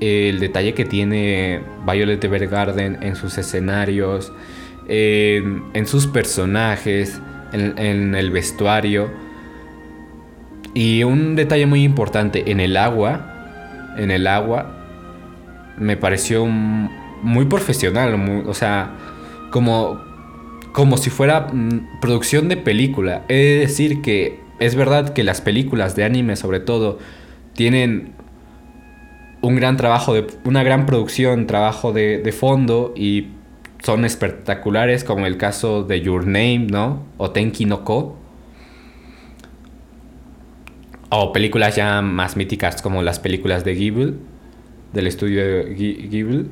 El 0.00 0.40
detalle 0.40 0.74
que 0.74 0.84
tiene 0.84 1.60
Violet 1.86 2.22
Evergarden 2.22 3.02
en 3.02 3.14
sus 3.16 3.36
escenarios, 3.36 4.32
en, 4.88 5.86
sus 5.86 6.06
personajes, 6.06 7.20
en, 7.52 8.14
el 8.14 8.30
vestuario. 8.30 9.10
Y 10.72 11.02
un 11.02 11.36
detalle 11.36 11.66
muy 11.66 11.82
importante, 11.82 12.50
en 12.50 12.60
el 12.60 12.76
agua, 12.76 13.94
en 13.98 14.10
el 14.10 14.26
agua, 14.26 14.74
me 15.76 15.96
pareció 15.96 16.46
muy 16.46 17.46
profesional, 17.46 18.44
o 18.46 18.54
sea, 18.54 18.92
como, 19.50 20.00
como 20.72 20.96
si 20.96 21.10
fuera 21.10 21.48
producción 22.00 22.48
de 22.48 22.56
película. 22.56 23.24
Es 23.28 23.68
decir, 23.68 24.00
que 24.00 24.47
es 24.58 24.74
verdad 24.74 25.12
que 25.12 25.24
las 25.24 25.40
películas 25.40 25.96
de 25.96 26.04
anime 26.04 26.36
sobre 26.36 26.60
todo 26.60 26.98
tienen 27.54 28.12
un 29.40 29.56
gran 29.56 29.76
trabajo 29.76 30.14
de 30.14 30.26
una 30.44 30.62
gran 30.62 30.86
producción, 30.86 31.46
trabajo 31.46 31.92
de, 31.92 32.32
fondo 32.32 32.92
y 32.96 33.28
son 33.82 34.04
espectaculares 34.04 35.04
como 35.04 35.26
el 35.26 35.36
caso 35.36 35.84
de 35.84 36.00
Your 36.00 36.26
Name, 36.26 36.66
¿no? 36.70 37.04
O 37.16 37.30
Tenki 37.30 37.64
no 37.64 37.84
Ko. 37.84 38.16
O 41.10 41.32
películas 41.32 41.76
ya 41.76 42.02
más 42.02 42.36
míticas 42.36 42.82
como 42.82 43.02
las 43.02 43.18
películas 43.18 43.64
de 43.64 43.74
Ghibli, 43.74 44.14
del 44.92 45.06
estudio 45.06 45.64
Ghibli, 45.64 46.48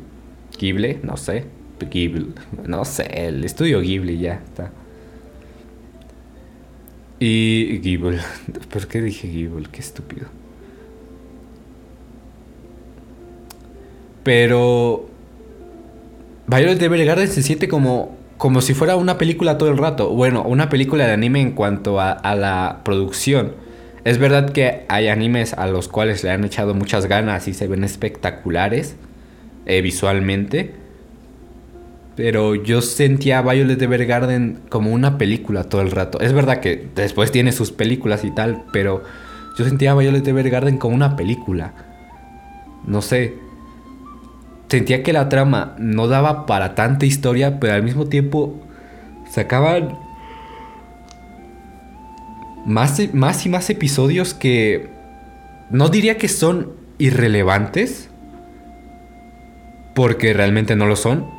Ghibli, 0.58 1.00
no 1.02 1.16
sé, 1.16 1.44
Ghibli, 1.90 2.32
no 2.66 2.84
sé, 2.84 3.26
el 3.26 3.44
estudio 3.44 3.80
Ghibli 3.80 4.18
ya 4.18 4.34
está. 4.34 4.70
Y 7.18 7.80
Gibble. 7.82 8.20
¿Por 8.70 8.86
qué 8.86 9.00
dije 9.00 9.28
Gibble? 9.28 9.66
Qué 9.70 9.80
estúpido. 9.80 10.26
Pero. 14.22 15.08
Violet 16.46 16.80
Evergarden 16.82 17.28
se 17.28 17.42
siente 17.42 17.68
como. 17.68 18.16
Como 18.36 18.60
si 18.60 18.74
fuera 18.74 18.96
una 18.96 19.16
película 19.16 19.56
todo 19.56 19.70
el 19.70 19.78
rato. 19.78 20.10
Bueno, 20.10 20.42
una 20.42 20.68
película 20.68 21.06
de 21.06 21.12
anime 21.12 21.40
en 21.40 21.52
cuanto 21.52 22.00
a, 22.00 22.34
la 22.34 22.82
producción. 22.84 23.54
Es 24.04 24.18
verdad 24.18 24.50
que 24.50 24.84
hay 24.88 25.08
animes 25.08 25.54
a 25.54 25.66
los 25.66 25.88
cuales 25.88 26.22
le 26.22 26.30
han 26.30 26.44
echado 26.44 26.74
muchas 26.74 27.06
ganas 27.06 27.48
y 27.48 27.54
se 27.54 27.66
ven 27.66 27.82
espectaculares 27.82 28.96
eh, 29.64 29.80
visualmente. 29.80 30.74
Pero 32.16 32.54
yo 32.54 32.80
sentía 32.80 33.42
Violet 33.42 33.80
Evergarden 33.80 34.60
como 34.70 34.90
una 34.90 35.18
película 35.18 35.64
todo 35.64 35.82
el 35.82 35.90
rato. 35.90 36.18
Es 36.20 36.32
verdad 36.32 36.60
que 36.60 36.88
después 36.94 37.30
tiene 37.30 37.52
sus 37.52 37.72
películas 37.72 38.24
y 38.24 38.30
tal, 38.30 38.64
pero 38.72 39.04
yo 39.58 39.64
sentía 39.64 39.94
Violet 39.94 40.26
Evergarden 40.26 40.78
como 40.78 40.94
una 40.94 41.14
película. 41.14 41.74
No 42.86 43.02
sé. 43.02 43.34
Sentía 44.68 45.02
que 45.02 45.12
la 45.12 45.28
trama 45.28 45.76
no 45.78 46.08
daba 46.08 46.46
para 46.46 46.74
tanta 46.74 47.06
historia, 47.06 47.60
pero 47.60 47.74
al 47.74 47.82
mismo 47.82 48.06
tiempo 48.06 48.60
sacaban 49.30 49.98
más, 52.64 53.00
más 53.14 53.46
y 53.46 53.48
más 53.48 53.70
episodios 53.70 54.34
que 54.34 54.88
no 55.70 55.88
diría 55.88 56.16
que 56.16 56.28
son 56.28 56.72
irrelevantes, 56.98 58.10
porque 59.94 60.32
realmente 60.32 60.76
no 60.76 60.86
lo 60.86 60.96
son, 60.96 61.35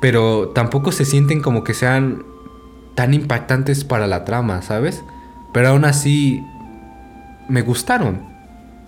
pero 0.00 0.48
tampoco 0.48 0.92
se 0.92 1.04
sienten 1.04 1.40
como 1.40 1.62
que 1.62 1.74
sean 1.74 2.24
tan 2.94 3.14
impactantes 3.14 3.84
para 3.84 4.06
la 4.06 4.24
trama, 4.24 4.62
¿sabes? 4.62 5.02
Pero 5.52 5.68
aún 5.68 5.84
así 5.84 6.42
me 7.48 7.62
gustaron. 7.62 8.28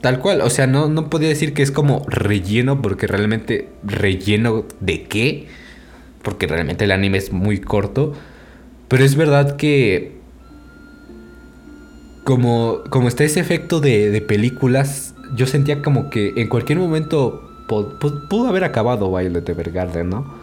Tal 0.01 0.19
cual, 0.19 0.41
o 0.41 0.51
sea, 0.51 0.67
no, 0.67 0.89
no 0.89 1.09
podía 1.11 1.29
decir 1.29 1.55
que 1.55 1.63
es 1.63 1.71
como 1.71 2.05
relleno, 2.09 2.83
porque 2.83 3.07
realmente 3.07 3.69
relleno 3.85 4.65
de 4.81 5.05
qué, 5.05 5.47
porque 6.23 6.47
realmente 6.47 6.85
el 6.85 6.91
anime 6.91 7.19
es 7.19 7.33
muy 7.33 7.61
corto. 7.61 8.13
Pero 8.89 9.05
es 9.05 9.15
verdad 9.15 9.57
que 9.57 10.17
como, 12.25 12.81
como 12.91 13.09
está 13.09 13.25
ese 13.25 13.41
efecto 13.41 13.81
de, 13.81 14.11
de 14.11 14.21
películas, 14.21 15.15
yo 15.37 15.47
sentía 15.47 15.83
como 15.83 16.11
que 16.11 16.33
en 16.37 16.49
cualquier 16.49 16.79
momento 16.79 17.49
pudo 17.69 18.49
haber 18.49 18.65
acabado 18.65 19.11
Violet 19.17 19.49
Evergarden, 19.49 20.11
¿no? 20.11 20.42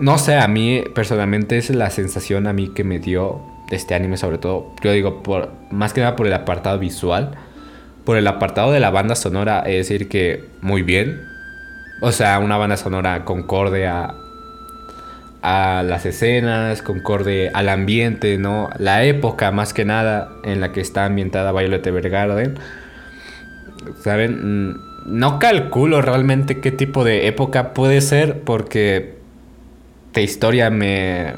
No 0.00 0.16
sé, 0.16 0.36
a 0.36 0.48
mí 0.48 0.82
personalmente 0.94 1.58
es 1.58 1.68
la 1.68 1.90
sensación 1.90 2.46
a 2.46 2.54
mí 2.54 2.72
que 2.74 2.84
me 2.84 2.98
dio 2.98 3.42
este 3.70 3.94
anime, 3.94 4.16
sobre 4.16 4.38
todo, 4.38 4.72
yo 4.82 4.92
digo, 4.92 5.22
por, 5.22 5.50
más 5.70 5.92
que 5.92 6.00
nada 6.00 6.16
por 6.16 6.26
el 6.26 6.32
apartado 6.32 6.78
visual, 6.78 7.32
por 8.04 8.16
el 8.16 8.26
apartado 8.26 8.72
de 8.72 8.80
la 8.80 8.88
banda 8.88 9.14
sonora, 9.14 9.60
es 9.60 9.88
decir, 9.88 10.08
que 10.08 10.42
muy 10.62 10.80
bien. 10.80 11.20
O 12.00 12.12
sea, 12.12 12.38
una 12.38 12.56
banda 12.56 12.78
sonora 12.78 13.26
concorde 13.26 13.86
a, 13.86 14.14
a 15.42 15.82
las 15.82 16.06
escenas, 16.06 16.80
concorde 16.80 17.50
al 17.52 17.68
ambiente, 17.68 18.38
¿no? 18.38 18.70
La 18.78 19.04
época, 19.04 19.50
más 19.50 19.74
que 19.74 19.84
nada, 19.84 20.30
en 20.44 20.62
la 20.62 20.72
que 20.72 20.80
está 20.80 21.04
ambientada 21.04 21.52
Violet 21.52 21.86
Evergarden. 21.86 22.58
¿Saben? 24.02 24.70
Mm, 24.70 24.90
no 25.06 25.38
calculo 25.38 26.00
realmente 26.00 26.60
qué 26.60 26.72
tipo 26.72 27.04
de 27.04 27.26
época 27.26 27.74
puede 27.74 28.00
ser 28.00 28.40
porque 28.40 29.19
de 30.12 30.22
historia 30.22 30.70
me, 30.70 31.34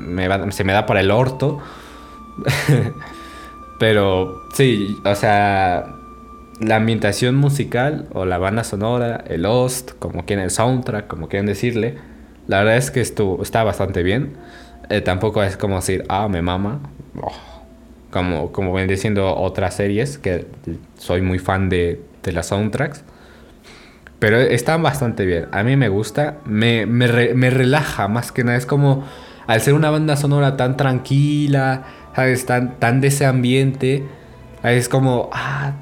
se 0.51 0.65
me 0.65 0.73
da 0.73 0.87
para 0.87 1.01
el 1.01 1.11
orto. 1.11 1.61
Pero 3.79 4.43
sí, 4.55 4.97
o 5.05 5.15
sea, 5.15 5.97
la 6.61 6.77
ambientación 6.77 7.35
musical 7.35 8.07
o 8.13 8.25
la 8.25 8.39
banda 8.39 8.65
sonora, 8.65 9.25
el 9.27 9.45
host, 9.45 9.93
como 9.99 10.25
quieran, 10.25 10.45
el 10.45 10.51
soundtrack, 10.51 11.07
como 11.07 11.29
quieran 11.29 11.47
decirle, 11.47 11.97
la 12.47 12.59
verdad 12.59 12.77
es 12.77 12.91
que 12.91 13.01
estuvo, 13.01 13.43
está 13.43 13.65
bastante 13.65 14.03
bien. 14.03 14.35
Eh, 14.89 15.01
tampoco 15.01 15.43
es 15.43 15.57
como 15.57 15.77
decir, 15.77 16.05
ah, 16.09 16.29
me 16.29 16.43
mama. 16.43 16.81
Oh, 17.21 17.33
como, 18.11 18.53
como 18.53 18.73
ven 18.73 18.89
diciendo 18.89 19.35
otras 19.37 19.75
series, 19.75 20.19
que 20.19 20.47
soy 20.99 21.23
muy 21.23 21.39
fan 21.39 21.69
de, 21.69 22.01
de 22.23 22.33
las 22.33 22.47
soundtracks. 22.49 23.05
Pero 24.23 24.39
están 24.39 24.85
bastante 24.85 25.27
bien. 25.27 25.49
A 25.51 25.65
mí 25.65 25.75
me 25.75 25.89
gusta. 25.89 26.39
Me, 26.45 26.87
me, 26.87 27.09
relaja 27.51 28.07
más 28.07 28.31
que 28.31 28.45
nada. 28.45 28.57
Es 28.57 28.67
como 28.67 29.03
al 29.49 29.61
ser 29.61 29.75
una 29.75 29.91
banda 29.91 30.15
sonora 30.15 30.57
tan 30.57 30.77
tranquila, 30.77 31.83
¿sabes? 32.15 32.47
Tan, 32.47 32.79
tan 32.79 33.01
de 33.01 33.09
ese 33.09 33.27
ambiente. 33.27 34.05
Es 34.63 34.89
como, 34.89 35.29
ah, 35.33 35.73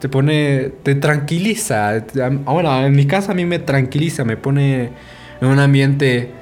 te 0.00 0.08
pone, 0.08 0.72
te 0.82 0.96
tranquiliza. 0.96 2.04
Bueno, 2.44 2.86
en 2.86 2.96
mi 2.96 3.06
caso 3.06 3.30
a 3.30 3.36
mí 3.36 3.44
me 3.44 3.60
tranquiliza, 3.60 4.24
me 4.24 4.36
pone 4.36 4.90
en 5.40 5.46
un 5.46 5.60
ambiente 5.60 6.32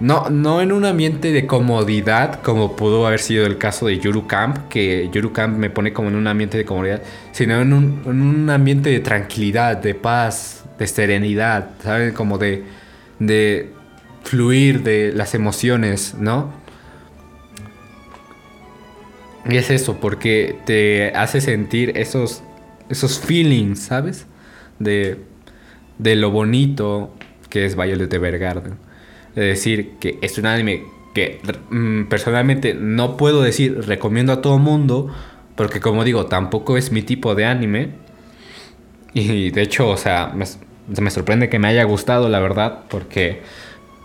no, 0.00 0.30
no 0.30 0.62
en 0.62 0.72
un 0.72 0.86
ambiente 0.86 1.30
de 1.30 1.46
comodidad, 1.46 2.40
como 2.42 2.74
pudo 2.74 3.06
haber 3.06 3.20
sido 3.20 3.44
el 3.46 3.58
caso 3.58 3.86
de 3.86 3.98
Yuru 3.98 4.26
Camp, 4.26 4.68
que 4.68 5.10
Yuru 5.12 5.32
Camp 5.32 5.58
me 5.58 5.68
pone 5.68 5.92
como 5.92 6.08
en 6.08 6.16
un 6.16 6.26
ambiente 6.26 6.56
de 6.56 6.64
comodidad, 6.64 7.02
sino 7.32 7.60
en 7.60 7.72
un, 7.74 8.48
ambiente 8.50 8.88
de 8.88 9.00
tranquilidad, 9.00 9.76
de 9.76 9.94
paz, 9.94 10.64
de 10.78 10.86
serenidad, 10.86 11.72
¿saben? 11.82 12.14
Como 12.14 12.38
de, 12.38 12.64
de 13.18 13.72
fluir 14.24 14.82
de 14.82 15.12
las 15.12 15.34
emociones, 15.34 16.14
¿no? 16.18 16.50
Y 19.44 19.58
es 19.58 19.70
eso, 19.70 20.00
porque 20.00 20.56
te 20.64 21.12
hace 21.14 21.42
sentir 21.42 21.92
esos, 21.96 22.42
esos 22.88 23.20
feelings, 23.20 23.80
¿sabes? 23.80 24.26
De, 24.78 25.18
de 25.98 26.16
lo 26.16 26.30
bonito 26.30 27.14
que 27.50 27.66
es 27.66 27.76
Violet 27.76 28.12
Evergarden 28.12 28.89
de 29.34 29.44
decir 29.44 29.92
que 30.00 30.18
es 30.22 30.38
un 30.38 30.46
anime 30.46 30.84
que 31.14 31.40
mm, 31.70 32.04
personalmente 32.04 32.74
no 32.74 33.16
puedo 33.16 33.42
decir 33.42 33.86
recomiendo 33.86 34.32
a 34.32 34.42
todo 34.42 34.58
mundo, 34.58 35.12
porque 35.56 35.80
como 35.80 36.04
digo, 36.04 36.26
tampoco 36.26 36.76
es 36.76 36.92
mi 36.92 37.02
tipo 37.02 37.34
de 37.34 37.44
anime. 37.44 37.90
Y 39.12 39.50
de 39.50 39.62
hecho, 39.62 39.88
o 39.88 39.96
sea, 39.96 40.32
me, 40.34 41.10
sorprende 41.10 41.48
que 41.48 41.58
me 41.58 41.68
haya 41.68 41.84
gustado, 41.84 42.28
la 42.28 42.38
verdad, 42.38 42.84
porque 42.88 43.42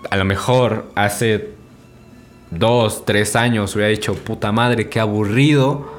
a 0.10 0.18
lo 0.18 0.26
mejor 0.26 0.92
hace 0.96 1.50
dos, 2.50 3.06
tres 3.06 3.36
años 3.36 3.76
hubiera 3.76 3.90
dicho, 3.90 4.16
puta 4.16 4.52
madre, 4.52 4.90
qué 4.90 5.00
aburrido. 5.00 5.94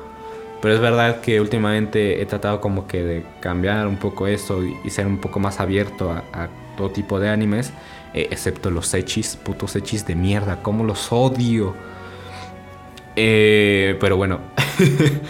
Pero 0.61 0.75
es 0.75 0.81
verdad 0.81 1.21
que 1.21 1.41
últimamente 1.41 2.21
he 2.21 2.27
tratado 2.27 2.61
como 2.61 2.89
que 2.89 3.05
de 3.05 3.25
cambiar 3.41 3.87
un 3.87 3.99
poco 3.99 4.27
eso 4.27 4.63
y, 4.65 4.91
ser 4.91 5.07
un 5.07 5.19
poco 5.19 5.39
más 5.39 5.61
abierto 5.61 6.11
a, 6.11 6.25
a 6.33 6.49
todo 6.77 6.91
tipo 6.91 7.21
de 7.21 7.29
animes. 7.29 7.73
Eh, 8.17 8.29
excepto 8.31 8.71
los 8.71 8.95
hechis, 8.95 9.37
putos 9.37 9.77
hechis 9.77 10.07
de 10.07 10.15
mierda, 10.15 10.63
como 10.63 10.85
los 10.85 11.13
odio. 11.13 11.75
Eh, 13.15 13.99
pero 14.01 14.17
bueno. 14.17 14.41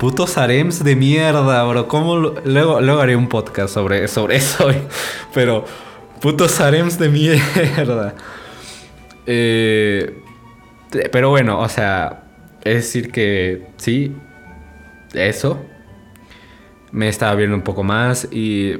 putos 0.00 0.38
harems 0.38 0.82
de 0.82 0.96
mierda, 0.96 1.62
bro. 1.64 1.86
¿Cómo 1.88 2.16
luego, 2.16 2.80
luego 2.80 3.00
haré 3.02 3.16
un 3.16 3.28
podcast 3.28 3.74
sobre, 3.74 4.08
sobre 4.08 4.36
eso. 4.36 4.70
Pero 5.34 5.66
putos 6.22 6.58
harems 6.58 6.98
de 6.98 7.10
mierda. 7.10 8.14
Eh, 9.26 10.22
pero 11.12 11.28
bueno, 11.28 11.60
o 11.60 11.68
sea, 11.68 12.22
es 12.64 12.76
decir 12.76 13.12
que 13.12 13.66
sí, 13.76 14.16
eso. 15.12 15.62
Me 16.92 17.10
estaba 17.10 17.34
viendo 17.34 17.54
un 17.54 17.62
poco 17.62 17.84
más 17.84 18.26
y, 18.32 18.78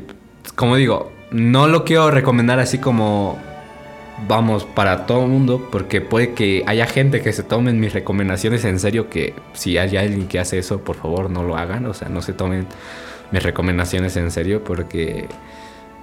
como 0.56 0.76
digo, 0.76 1.19
no 1.30 1.68
lo 1.68 1.84
quiero 1.84 2.10
recomendar 2.10 2.58
así 2.58 2.78
como 2.78 3.38
vamos 4.28 4.64
para 4.64 5.06
todo 5.06 5.24
el 5.24 5.30
mundo, 5.30 5.68
porque 5.70 6.00
puede 6.00 6.34
que 6.34 6.62
haya 6.66 6.86
gente 6.86 7.22
que 7.22 7.32
se 7.32 7.42
tomen 7.42 7.80
mis 7.80 7.92
recomendaciones 7.92 8.64
en 8.64 8.78
serio, 8.78 9.08
que 9.08 9.34
si 9.52 9.78
hay 9.78 9.96
alguien 9.96 10.28
que 10.28 10.38
hace 10.38 10.58
eso, 10.58 10.80
por 10.80 10.96
favor 10.96 11.30
no 11.30 11.42
lo 11.42 11.56
hagan, 11.56 11.86
o 11.86 11.94
sea, 11.94 12.08
no 12.08 12.22
se 12.22 12.32
tomen 12.32 12.66
mis 13.30 13.42
recomendaciones 13.42 14.16
en 14.16 14.30
serio, 14.30 14.62
porque 14.64 15.26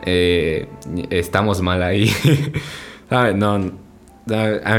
eh, 0.04 0.68
estamos 1.10 1.62
mal 1.62 1.84
ahí. 1.84 2.12
no, 3.36 3.72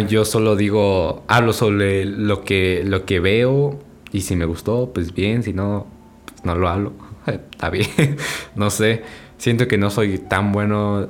yo 0.08 0.24
solo 0.24 0.56
digo, 0.56 1.22
hablo 1.28 1.52
sobre 1.52 2.04
lo 2.04 2.44
que, 2.44 2.82
lo 2.84 3.04
que 3.04 3.20
veo, 3.20 3.78
y 4.12 4.22
si 4.22 4.36
me 4.36 4.46
gustó, 4.46 4.92
pues 4.92 5.14
bien, 5.14 5.42
si 5.42 5.52
no, 5.52 5.86
pues 6.26 6.44
no 6.44 6.54
lo 6.54 6.68
hablo, 6.68 6.92
está 7.26 7.70
bien, 7.70 8.16
no 8.56 8.70
sé 8.70 9.27
siento 9.38 9.68
que 9.68 9.78
no 9.78 9.90
soy 9.90 10.18
tan 10.18 10.52
bueno 10.52 11.08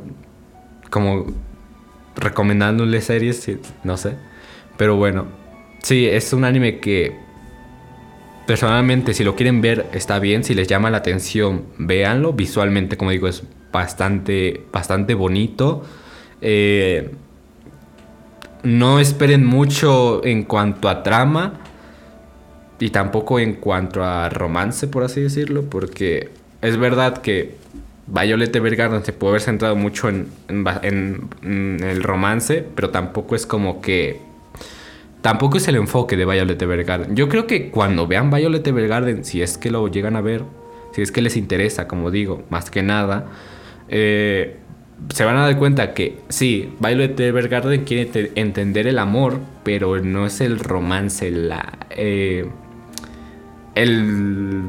como 0.91 1.27
recomendándole 2.17 3.01
series, 3.01 3.51
no 3.85 3.97
sé. 3.97 4.17
Pero 4.77 4.97
bueno, 4.97 5.27
sí, 5.83 6.07
es 6.07 6.33
un 6.33 6.45
anime 6.45 6.79
que 6.79 7.17
personalmente 8.47 9.13
si 9.13 9.25
lo 9.25 9.35
quieren 9.35 9.61
ver 9.61 9.87
está 9.93 10.19
bien, 10.19 10.45
si 10.45 10.55
les 10.55 10.69
llama 10.69 10.91
la 10.91 10.99
atención, 10.99 11.65
véanlo. 11.79 12.33
Visualmente, 12.33 12.97
como 12.97 13.11
digo, 13.11 13.29
es 13.29 13.43
bastante, 13.73 14.63
bastante 14.73 15.15
bonito. 15.15 15.85
Eh, 16.41 17.11
no 18.63 18.99
esperen 19.01 19.45
mucho 19.45 20.25
en 20.25 20.45
cuanto 20.45 20.89
a 20.89 21.03
trama 21.03 21.61
y 22.81 22.91
tampoco 22.91 23.39
en 23.39 23.55
cuanto 23.55 24.05
a 24.05 24.29
romance, 24.29 24.87
por 24.87 25.03
así 25.03 25.21
decirlo, 25.21 25.65
porque 25.65 26.31
es 26.63 26.77
verdad 26.77 27.19
que 27.19 27.57
Violet 28.11 28.55
Evergarden 28.57 29.05
se 29.05 29.13
puede 29.13 29.33
haber 29.33 29.43
centrado 29.43 29.77
mucho 29.77 30.09
en, 30.09 30.29
el 30.49 32.03
romance, 32.03 32.65
pero 32.75 32.91
tampoco 32.91 33.37
es 33.37 33.47
como 33.47 33.81
que. 33.81 34.21
Tampoco 35.21 35.59
es 35.59 35.69
el 35.69 35.77
enfoque 35.77 36.17
de 36.17 36.25
Violet 36.25 36.61
Evergarden. 36.61 37.17
Yo 37.17 37.29
creo 37.29 37.47
que 37.47 37.71
cuando 37.71 38.07
vean 38.07 38.31
Violet 38.31 38.67
Evergarden, 38.67 39.25
si 39.25 39.43
es 39.43 39.59
que 39.59 39.71
lo 39.71 39.89
llegan 39.89 40.17
a 40.17 40.21
ver, 40.21 40.45
si 40.93 41.03
es 41.03 41.13
que 41.13 41.21
les 41.21 41.37
interesa, 41.37 41.87
como 41.87 42.11
digo, 42.11 42.45
más 42.51 42.71
que 42.71 42.83
nada, 42.83 43.27
eh, 43.89 44.57
se 45.13 45.25
van 45.25 45.37
a 45.37 45.43
dar 45.43 45.59
cuenta 45.59 45.93
que 45.93 46.19
sí, 46.29 46.73
Violet 46.81 47.19
Evergarden 47.19 47.85
quiere 47.85 48.33
entender 48.37 48.87
el 48.87 48.99
amor, 48.99 49.41
pero 49.65 49.99
no 50.01 50.25
es 50.25 50.41
el 50.41 50.61
romance, 50.61 51.31
la, 51.31 51.79
eh, 51.91 52.49
el 53.75 54.63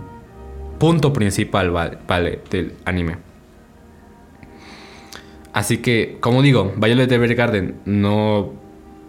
punto 0.80 1.14
principal 1.14 2.00
del 2.50 2.74
anime. 2.86 3.29
Así 5.54 5.78
que, 5.78 6.18
como 6.20 6.42
digo, 6.42 6.74
Violet 6.78 7.12
Evergarden 7.12 7.76
no 7.86 8.54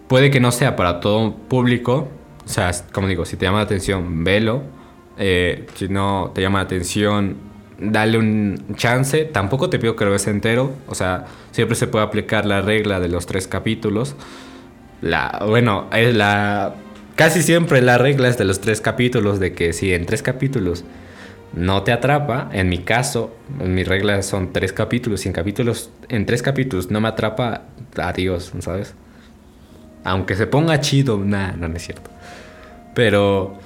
puede 0.07 0.31
que 0.31 0.39
no 0.39 0.51
sea 0.51 0.75
para 0.75 0.99
todo 0.99 1.35
público. 1.35 2.07
O 2.45 2.49
sea, 2.49 2.71
como 2.91 3.07
digo, 3.07 3.25
si 3.25 3.37
te 3.37 3.45
llama 3.45 3.59
la 3.59 3.63
atención, 3.65 4.23
velo. 4.23 4.63
Eh, 5.17 5.67
si 5.75 5.87
no 5.87 6.31
te 6.33 6.41
llama 6.41 6.59
la 6.59 6.65
atención, 6.65 7.37
dale 7.79 8.17
un 8.17 8.75
chance. 8.75 9.25
Tampoco 9.25 9.69
te 9.69 9.79
pido 9.79 9.95
que 9.95 10.03
lo 10.03 10.11
veas 10.11 10.27
entero. 10.27 10.73
O 10.87 10.95
sea, 10.95 11.25
siempre 11.51 11.75
se 11.75 11.87
puede 11.87 12.03
aplicar 12.03 12.45
la 12.45 12.61
regla 12.61 12.99
de 12.99 13.07
los 13.07 13.25
tres 13.25 13.47
capítulos. 13.47 14.15
La, 15.01 15.43
bueno, 15.47 15.87
es 15.93 16.15
la. 16.15 16.75
Casi 17.15 17.43
siempre 17.43 17.81
la 17.81 17.97
regla 17.97 18.29
es 18.29 18.37
de 18.37 18.45
los 18.45 18.61
tres 18.61 18.81
capítulos. 18.81 19.39
De 19.39 19.53
que 19.53 19.73
si 19.73 19.93
en 19.93 20.05
tres 20.05 20.23
capítulos 20.23 20.83
no 21.53 21.83
te 21.83 21.91
atrapa, 21.91 22.49
en 22.53 22.69
mi 22.69 22.79
caso, 22.79 23.35
en 23.59 23.73
mi 23.73 23.83
regla 23.83 24.21
son 24.21 24.53
tres 24.53 24.71
capítulos 24.71 25.25
y 25.25 25.29
en 25.29 25.33
capítulos, 25.33 25.91
en 26.07 26.25
tres 26.25 26.41
capítulos 26.41 26.91
no 26.91 27.01
me 27.01 27.09
atrapa, 27.09 27.63
adiós, 27.97 28.53
¿sabes? 28.59 28.95
Aunque 30.03 30.35
se 30.35 30.47
ponga 30.47 30.79
chido, 30.79 31.17
nada, 31.17 31.53
no, 31.57 31.67
no 31.67 31.75
es 31.75 31.83
cierto. 31.83 32.09
Pero 32.95 33.57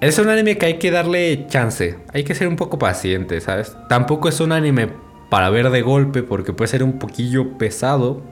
es 0.00 0.18
un 0.18 0.28
anime 0.28 0.56
que 0.56 0.66
hay 0.66 0.78
que 0.78 0.90
darle 0.90 1.46
chance, 1.48 1.98
hay 2.12 2.24
que 2.24 2.34
ser 2.34 2.48
un 2.48 2.56
poco 2.56 2.78
paciente, 2.78 3.40
¿sabes? 3.40 3.76
Tampoco 3.88 4.28
es 4.28 4.40
un 4.40 4.52
anime 4.52 4.88
para 5.28 5.50
ver 5.50 5.70
de 5.70 5.82
golpe 5.82 6.22
porque 6.22 6.52
puede 6.52 6.68
ser 6.68 6.82
un 6.82 6.98
poquillo 6.98 7.58
pesado 7.58 8.22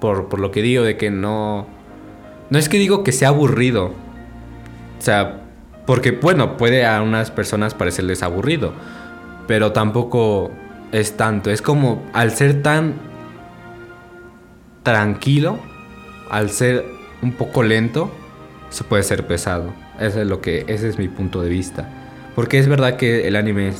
por, 0.00 0.28
por 0.28 0.38
lo 0.38 0.50
que 0.50 0.62
digo 0.62 0.84
de 0.84 0.96
que 0.96 1.10
no... 1.10 1.66
No 2.50 2.58
es 2.58 2.68
que 2.68 2.76
digo 2.76 3.02
que 3.02 3.12
sea 3.12 3.28
aburrido. 3.28 3.86
O 3.86 5.02
sea, 5.02 5.41
porque 5.86 6.12
bueno, 6.12 6.56
puede 6.56 6.86
a 6.86 7.02
unas 7.02 7.30
personas 7.30 7.74
parecerles 7.74 8.22
aburrido, 8.22 8.72
pero 9.46 9.72
tampoco 9.72 10.50
es 10.92 11.16
tanto. 11.16 11.50
Es 11.50 11.62
como 11.62 12.04
al 12.12 12.30
ser 12.32 12.62
tan 12.62 12.94
tranquilo, 14.82 15.58
al 16.30 16.50
ser 16.50 16.84
un 17.22 17.32
poco 17.32 17.62
lento, 17.62 18.10
se 18.70 18.84
puede 18.84 19.02
ser 19.02 19.26
pesado. 19.26 19.72
Ese 19.98 20.22
es 20.22 20.26
lo 20.26 20.40
que, 20.40 20.64
ese 20.68 20.88
es 20.88 20.98
mi 20.98 21.08
punto 21.08 21.42
de 21.42 21.48
vista. 21.48 21.88
Porque 22.34 22.58
es 22.58 22.68
verdad 22.68 22.96
que 22.96 23.28
el 23.28 23.36
anime, 23.36 23.72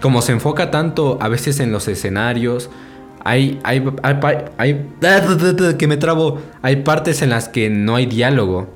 como 0.00 0.22
se 0.22 0.32
enfoca 0.32 0.70
tanto 0.70 1.18
a 1.20 1.28
veces 1.28 1.60
en 1.60 1.72
los 1.72 1.86
escenarios, 1.88 2.70
hay, 3.24 3.58
hay, 3.64 3.84
hay, 4.02 4.16
hay, 4.56 4.86
que 5.78 5.86
me 5.88 5.96
trabo, 5.96 6.40
hay 6.62 6.76
partes 6.76 7.22
en 7.22 7.30
las 7.30 7.48
que 7.48 7.68
no 7.68 7.96
hay 7.96 8.06
diálogo. 8.06 8.75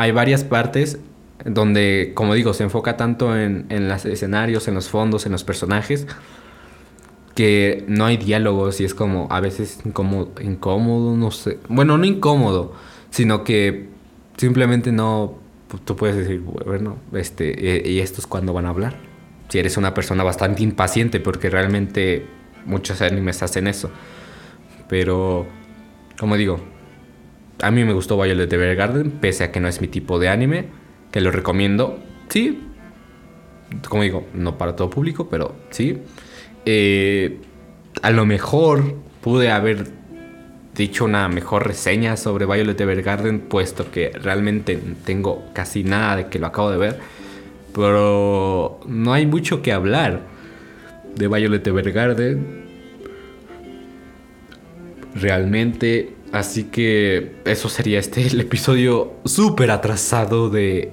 Hay 0.00 0.12
varias 0.12 0.44
partes 0.44 0.98
donde, 1.44 2.12
como 2.14 2.32
digo, 2.32 2.54
se 2.54 2.62
enfoca 2.62 2.96
tanto 2.96 3.38
en, 3.38 3.66
en 3.68 3.86
los 3.86 4.06
escenarios, 4.06 4.66
en 4.66 4.72
los 4.74 4.88
fondos, 4.88 5.26
en 5.26 5.32
los 5.32 5.44
personajes, 5.44 6.06
que 7.34 7.84
no 7.86 8.06
hay 8.06 8.16
diálogos 8.16 8.80
y 8.80 8.86
es 8.86 8.94
como 8.94 9.28
a 9.30 9.40
veces 9.40 9.80
incómodo, 9.84 10.32
incómodo, 10.40 11.14
no 11.18 11.30
sé. 11.30 11.58
Bueno, 11.68 11.98
no 11.98 12.06
incómodo, 12.06 12.72
sino 13.10 13.44
que 13.44 13.90
simplemente 14.38 14.90
no, 14.90 15.34
tú 15.84 15.96
puedes 15.96 16.16
decir, 16.16 16.40
bueno, 16.40 16.96
este, 17.12 17.86
¿y 17.86 18.00
estos 18.00 18.26
cuándo 18.26 18.54
van 18.54 18.64
a 18.64 18.70
hablar? 18.70 18.96
Si 19.50 19.58
eres 19.58 19.76
una 19.76 19.92
persona 19.92 20.24
bastante 20.24 20.62
impaciente, 20.62 21.20
porque 21.20 21.50
realmente 21.50 22.24
muchos 22.64 23.02
animes 23.02 23.42
hacen 23.42 23.66
eso. 23.66 23.90
Pero, 24.88 25.46
como 26.18 26.38
digo, 26.38 26.58
a 27.62 27.70
mí 27.70 27.84
me 27.84 27.92
gustó 27.92 28.20
Violet 28.20 28.52
Evergarden, 28.52 29.10
pese 29.10 29.44
a 29.44 29.52
que 29.52 29.60
no 29.60 29.68
es 29.68 29.80
mi 29.80 29.88
tipo 29.88 30.18
de 30.18 30.28
anime, 30.28 30.66
que 31.10 31.20
lo 31.20 31.30
recomiendo. 31.30 31.98
Sí, 32.28 32.60
como 33.88 34.02
digo, 34.02 34.26
no 34.34 34.58
para 34.58 34.76
todo 34.76 34.90
público, 34.90 35.28
pero 35.28 35.54
sí. 35.70 35.98
Eh, 36.64 37.38
a 38.02 38.10
lo 38.10 38.26
mejor 38.26 38.96
pude 39.20 39.50
haber 39.50 39.86
dicho 40.74 41.04
una 41.04 41.28
mejor 41.28 41.66
reseña 41.66 42.16
sobre 42.16 42.46
Violet 42.46 42.80
Evergarden, 42.80 43.40
puesto 43.40 43.90
que 43.90 44.10
realmente 44.10 44.78
tengo 45.04 45.44
casi 45.52 45.84
nada 45.84 46.16
de 46.16 46.26
que 46.28 46.38
lo 46.38 46.46
acabo 46.46 46.70
de 46.70 46.78
ver. 46.78 46.98
Pero 47.74 48.80
no 48.86 49.12
hay 49.12 49.26
mucho 49.26 49.62
que 49.62 49.72
hablar 49.72 50.22
de 51.14 51.28
Violet 51.28 51.66
Evergarden. 51.66 52.60
Realmente, 55.14 56.14
así 56.32 56.64
que 56.64 57.32
eso 57.44 57.68
sería 57.68 57.98
este 57.98 58.26
el 58.26 58.40
episodio 58.40 59.14
súper 59.24 59.70
atrasado 59.70 60.50
de, 60.50 60.92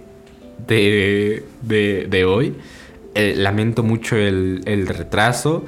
de, 0.67 1.43
de, 1.62 2.26
hoy. 2.26 2.56
Eh, 3.15 3.34
lamento 3.36 3.84
mucho 3.84 4.15
el, 4.15 4.62
el 4.65 4.88
retraso. 4.88 5.65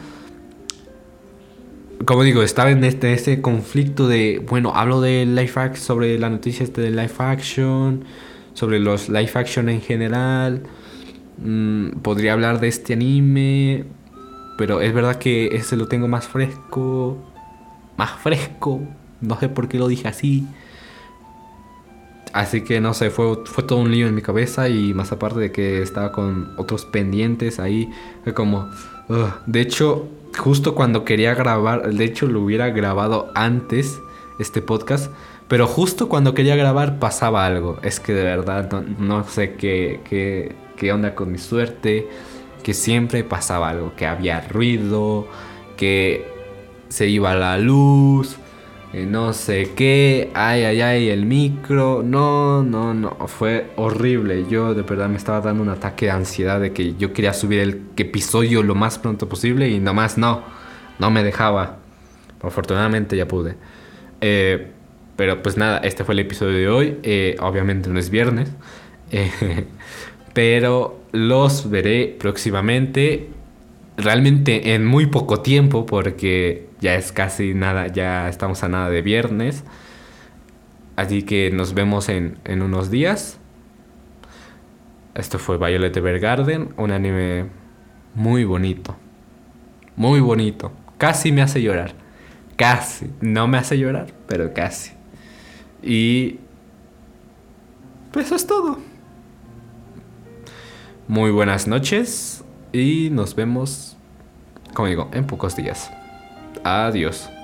Como 2.06 2.24
digo, 2.24 2.44
estaba 2.44 2.72
en 2.72 2.84
este, 2.84 3.14
este 3.14 3.42
conflicto 3.42 4.08
de, 4.08 4.44
bueno, 4.48 4.72
hablo 4.74 5.02
de 5.02 5.26
live 5.26 5.52
action, 5.56 5.86
sobre 5.86 6.18
la 6.18 6.30
noticia 6.30 6.64
este 6.64 6.82
de 6.82 6.92
live 6.92 7.12
action, 7.18 8.06
sobre 8.54 8.80
los 8.80 9.10
live 9.10 9.32
action 9.36 9.70
en 9.70 9.82
general, 9.82 10.64
mm, 11.38 12.00
podría 12.02 12.34
hablar 12.34 12.60
de 12.60 12.70
este 12.70 12.94
anime, 12.94 13.84
pero 14.58 14.82
es 14.82 14.94
verdad 14.94 15.18
que 15.18 15.56
ese 15.56 15.76
lo 15.76 15.88
tengo 15.88 16.08
más 16.08 16.28
fresco, 16.28 17.18
más 17.98 18.12
fresco, 18.12 18.82
no 19.22 19.40
sé 19.40 19.50
por 19.50 19.68
qué 19.68 19.78
lo 19.78 19.88
dije 19.88 20.08
así. 20.08 20.48
Así 22.34 22.62
que 22.62 22.80
no 22.80 22.94
sé, 22.94 23.10
fue, 23.10 23.46
fue 23.46 23.64
todo 23.64 23.80
un 23.80 23.92
lío 23.92 24.08
en 24.08 24.16
mi 24.16 24.22
cabeza 24.22 24.70
y 24.70 24.94
más 24.94 25.12
aparte 25.12 25.40
de 25.40 25.52
que 25.52 25.82
estaba 25.82 26.12
con 26.12 26.54
otros 26.58 26.86
pendientes 26.86 27.60
ahí, 27.60 27.92
fue 28.24 28.34
como... 28.34 28.70
De 29.48 29.60
hecho, 29.60 30.08
justo 30.38 30.76
cuando 30.76 31.04
quería 31.04 31.34
grabar, 31.34 31.92
de 31.92 32.04
hecho 32.06 32.28
lo 32.28 32.42
hubiera 32.42 32.70
grabado 32.70 33.32
antes 33.34 34.00
este 34.38 34.62
podcast, 34.62 35.12
pero 35.48 35.66
justo 35.66 36.08
cuando 36.08 36.36
quería 36.36 36.56
grabar 36.56 37.00
pasaba 37.00 37.44
algo. 37.48 37.80
Es 37.82 38.00
que 38.00 38.14
de 38.14 38.24
verdad 38.24 38.72
no, 39.00 39.24
sé 39.24 39.56
qué, 39.56 40.02
qué, 40.08 40.56
qué 40.78 40.94
onda 40.94 41.16
con 41.16 41.32
mi 41.32 41.40
suerte, 41.40 42.08
que 42.62 42.76
siempre 42.76 43.24
pasaba 43.24 43.70
algo, 43.70 43.96
que 43.96 44.06
había 44.06 44.42
ruido, 44.42 45.28
que 45.76 46.28
se 46.90 47.08
iba 47.08 47.34
la 47.34 47.58
luz 47.58 48.38
no 48.94 49.34
sé 49.34 49.72
qué, 49.76 50.32
ay, 50.34 50.64
ay, 50.64 50.82
ay, 50.82 51.10
el 51.10 51.26
micro, 51.28 52.02
no, 52.04 52.64
no, 52.64 52.96
no, 52.96 53.12
fue 53.28 53.68
horrible. 53.76 54.46
Yo 54.50 54.74
de 54.74 54.82
verdad 54.82 55.08
me 55.10 55.18
estaba 55.18 55.42
dando 55.42 55.62
un 55.62 55.70
ataque 55.70 56.06
de 56.08 56.12
ansiedad 56.12 56.60
de 56.60 56.74
que 56.74 56.96
yo 56.96 57.14
quería 57.14 57.34
subir 57.34 57.60
el 57.60 57.84
episodio 57.98 58.64
lo 58.64 58.74
más 58.74 58.98
pronto 58.98 59.30
posible 59.30 59.70
y 59.70 59.80
nomás 59.80 60.18
no, 60.18 60.44
no 60.98 61.12
me 61.12 61.24
dejaba. 61.24 61.78
Afortunadamente 62.42 63.16
ya 63.16 63.28
pude. 63.28 63.56
Eh, 64.22 64.72
pero 65.16 65.44
pues 65.44 65.58
nada, 65.58 65.80
este 65.80 66.04
fue 66.04 66.14
el 66.14 66.20
episodio 66.20 66.58
de 66.58 66.68
hoy. 66.70 66.98
Eh, 67.04 67.36
obviamente 67.42 67.90
no 67.90 68.00
es 68.00 68.10
viernes. 68.10 68.52
Eh, 69.12 69.66
pero 70.34 71.00
los 71.12 71.68
veré 71.72 72.16
próximamente. 72.20 73.30
Realmente 73.98 74.76
en 74.76 74.86
muy 74.86 75.08
poco 75.08 75.42
tiempo 75.42 75.88
porque 75.88 76.69
ya 76.80 76.96
es 76.96 77.12
casi 77.12 77.54
nada, 77.54 77.88
ya 77.88 78.30
estamos 78.30 78.64
a 78.64 78.70
nada 78.70 78.90
de 78.90 79.02
viernes. 79.02 79.64
Así 80.96 81.24
que 81.24 81.52
nos 81.52 81.74
vemos 81.74 82.10
en, 82.10 82.38
en 82.46 82.62
unos 82.62 82.90
días. 82.92 83.40
Esto 85.16 85.40
fue 85.40 85.58
Violet 85.58 85.96
Evergarden, 85.96 86.74
un 86.78 86.92
anime 86.92 87.48
muy 88.16 88.44
bonito. 88.46 88.96
Muy 89.96 90.20
bonito. 90.20 90.72
Casi 90.98 91.32
me 91.32 91.42
hace 91.42 91.62
llorar. 91.62 91.94
Casi. 92.56 93.10
No 93.22 93.48
me 93.48 93.58
hace 93.58 93.78
llorar, 93.78 94.14
pero 94.28 94.54
casi. 94.54 94.92
Y... 95.82 96.40
Pues 98.12 98.26
eso 98.26 98.36
es 98.36 98.48
todo. 98.48 98.80
Muy 101.08 101.32
buenas 101.32 101.68
noches 101.68 102.44
y 102.72 103.10
nos 103.12 103.36
vemos, 103.36 103.98
como 104.74 104.88
digo, 104.88 105.10
en 105.14 105.26
pocos 105.26 105.56
días. 105.56 105.92
Adiós. 106.64 107.39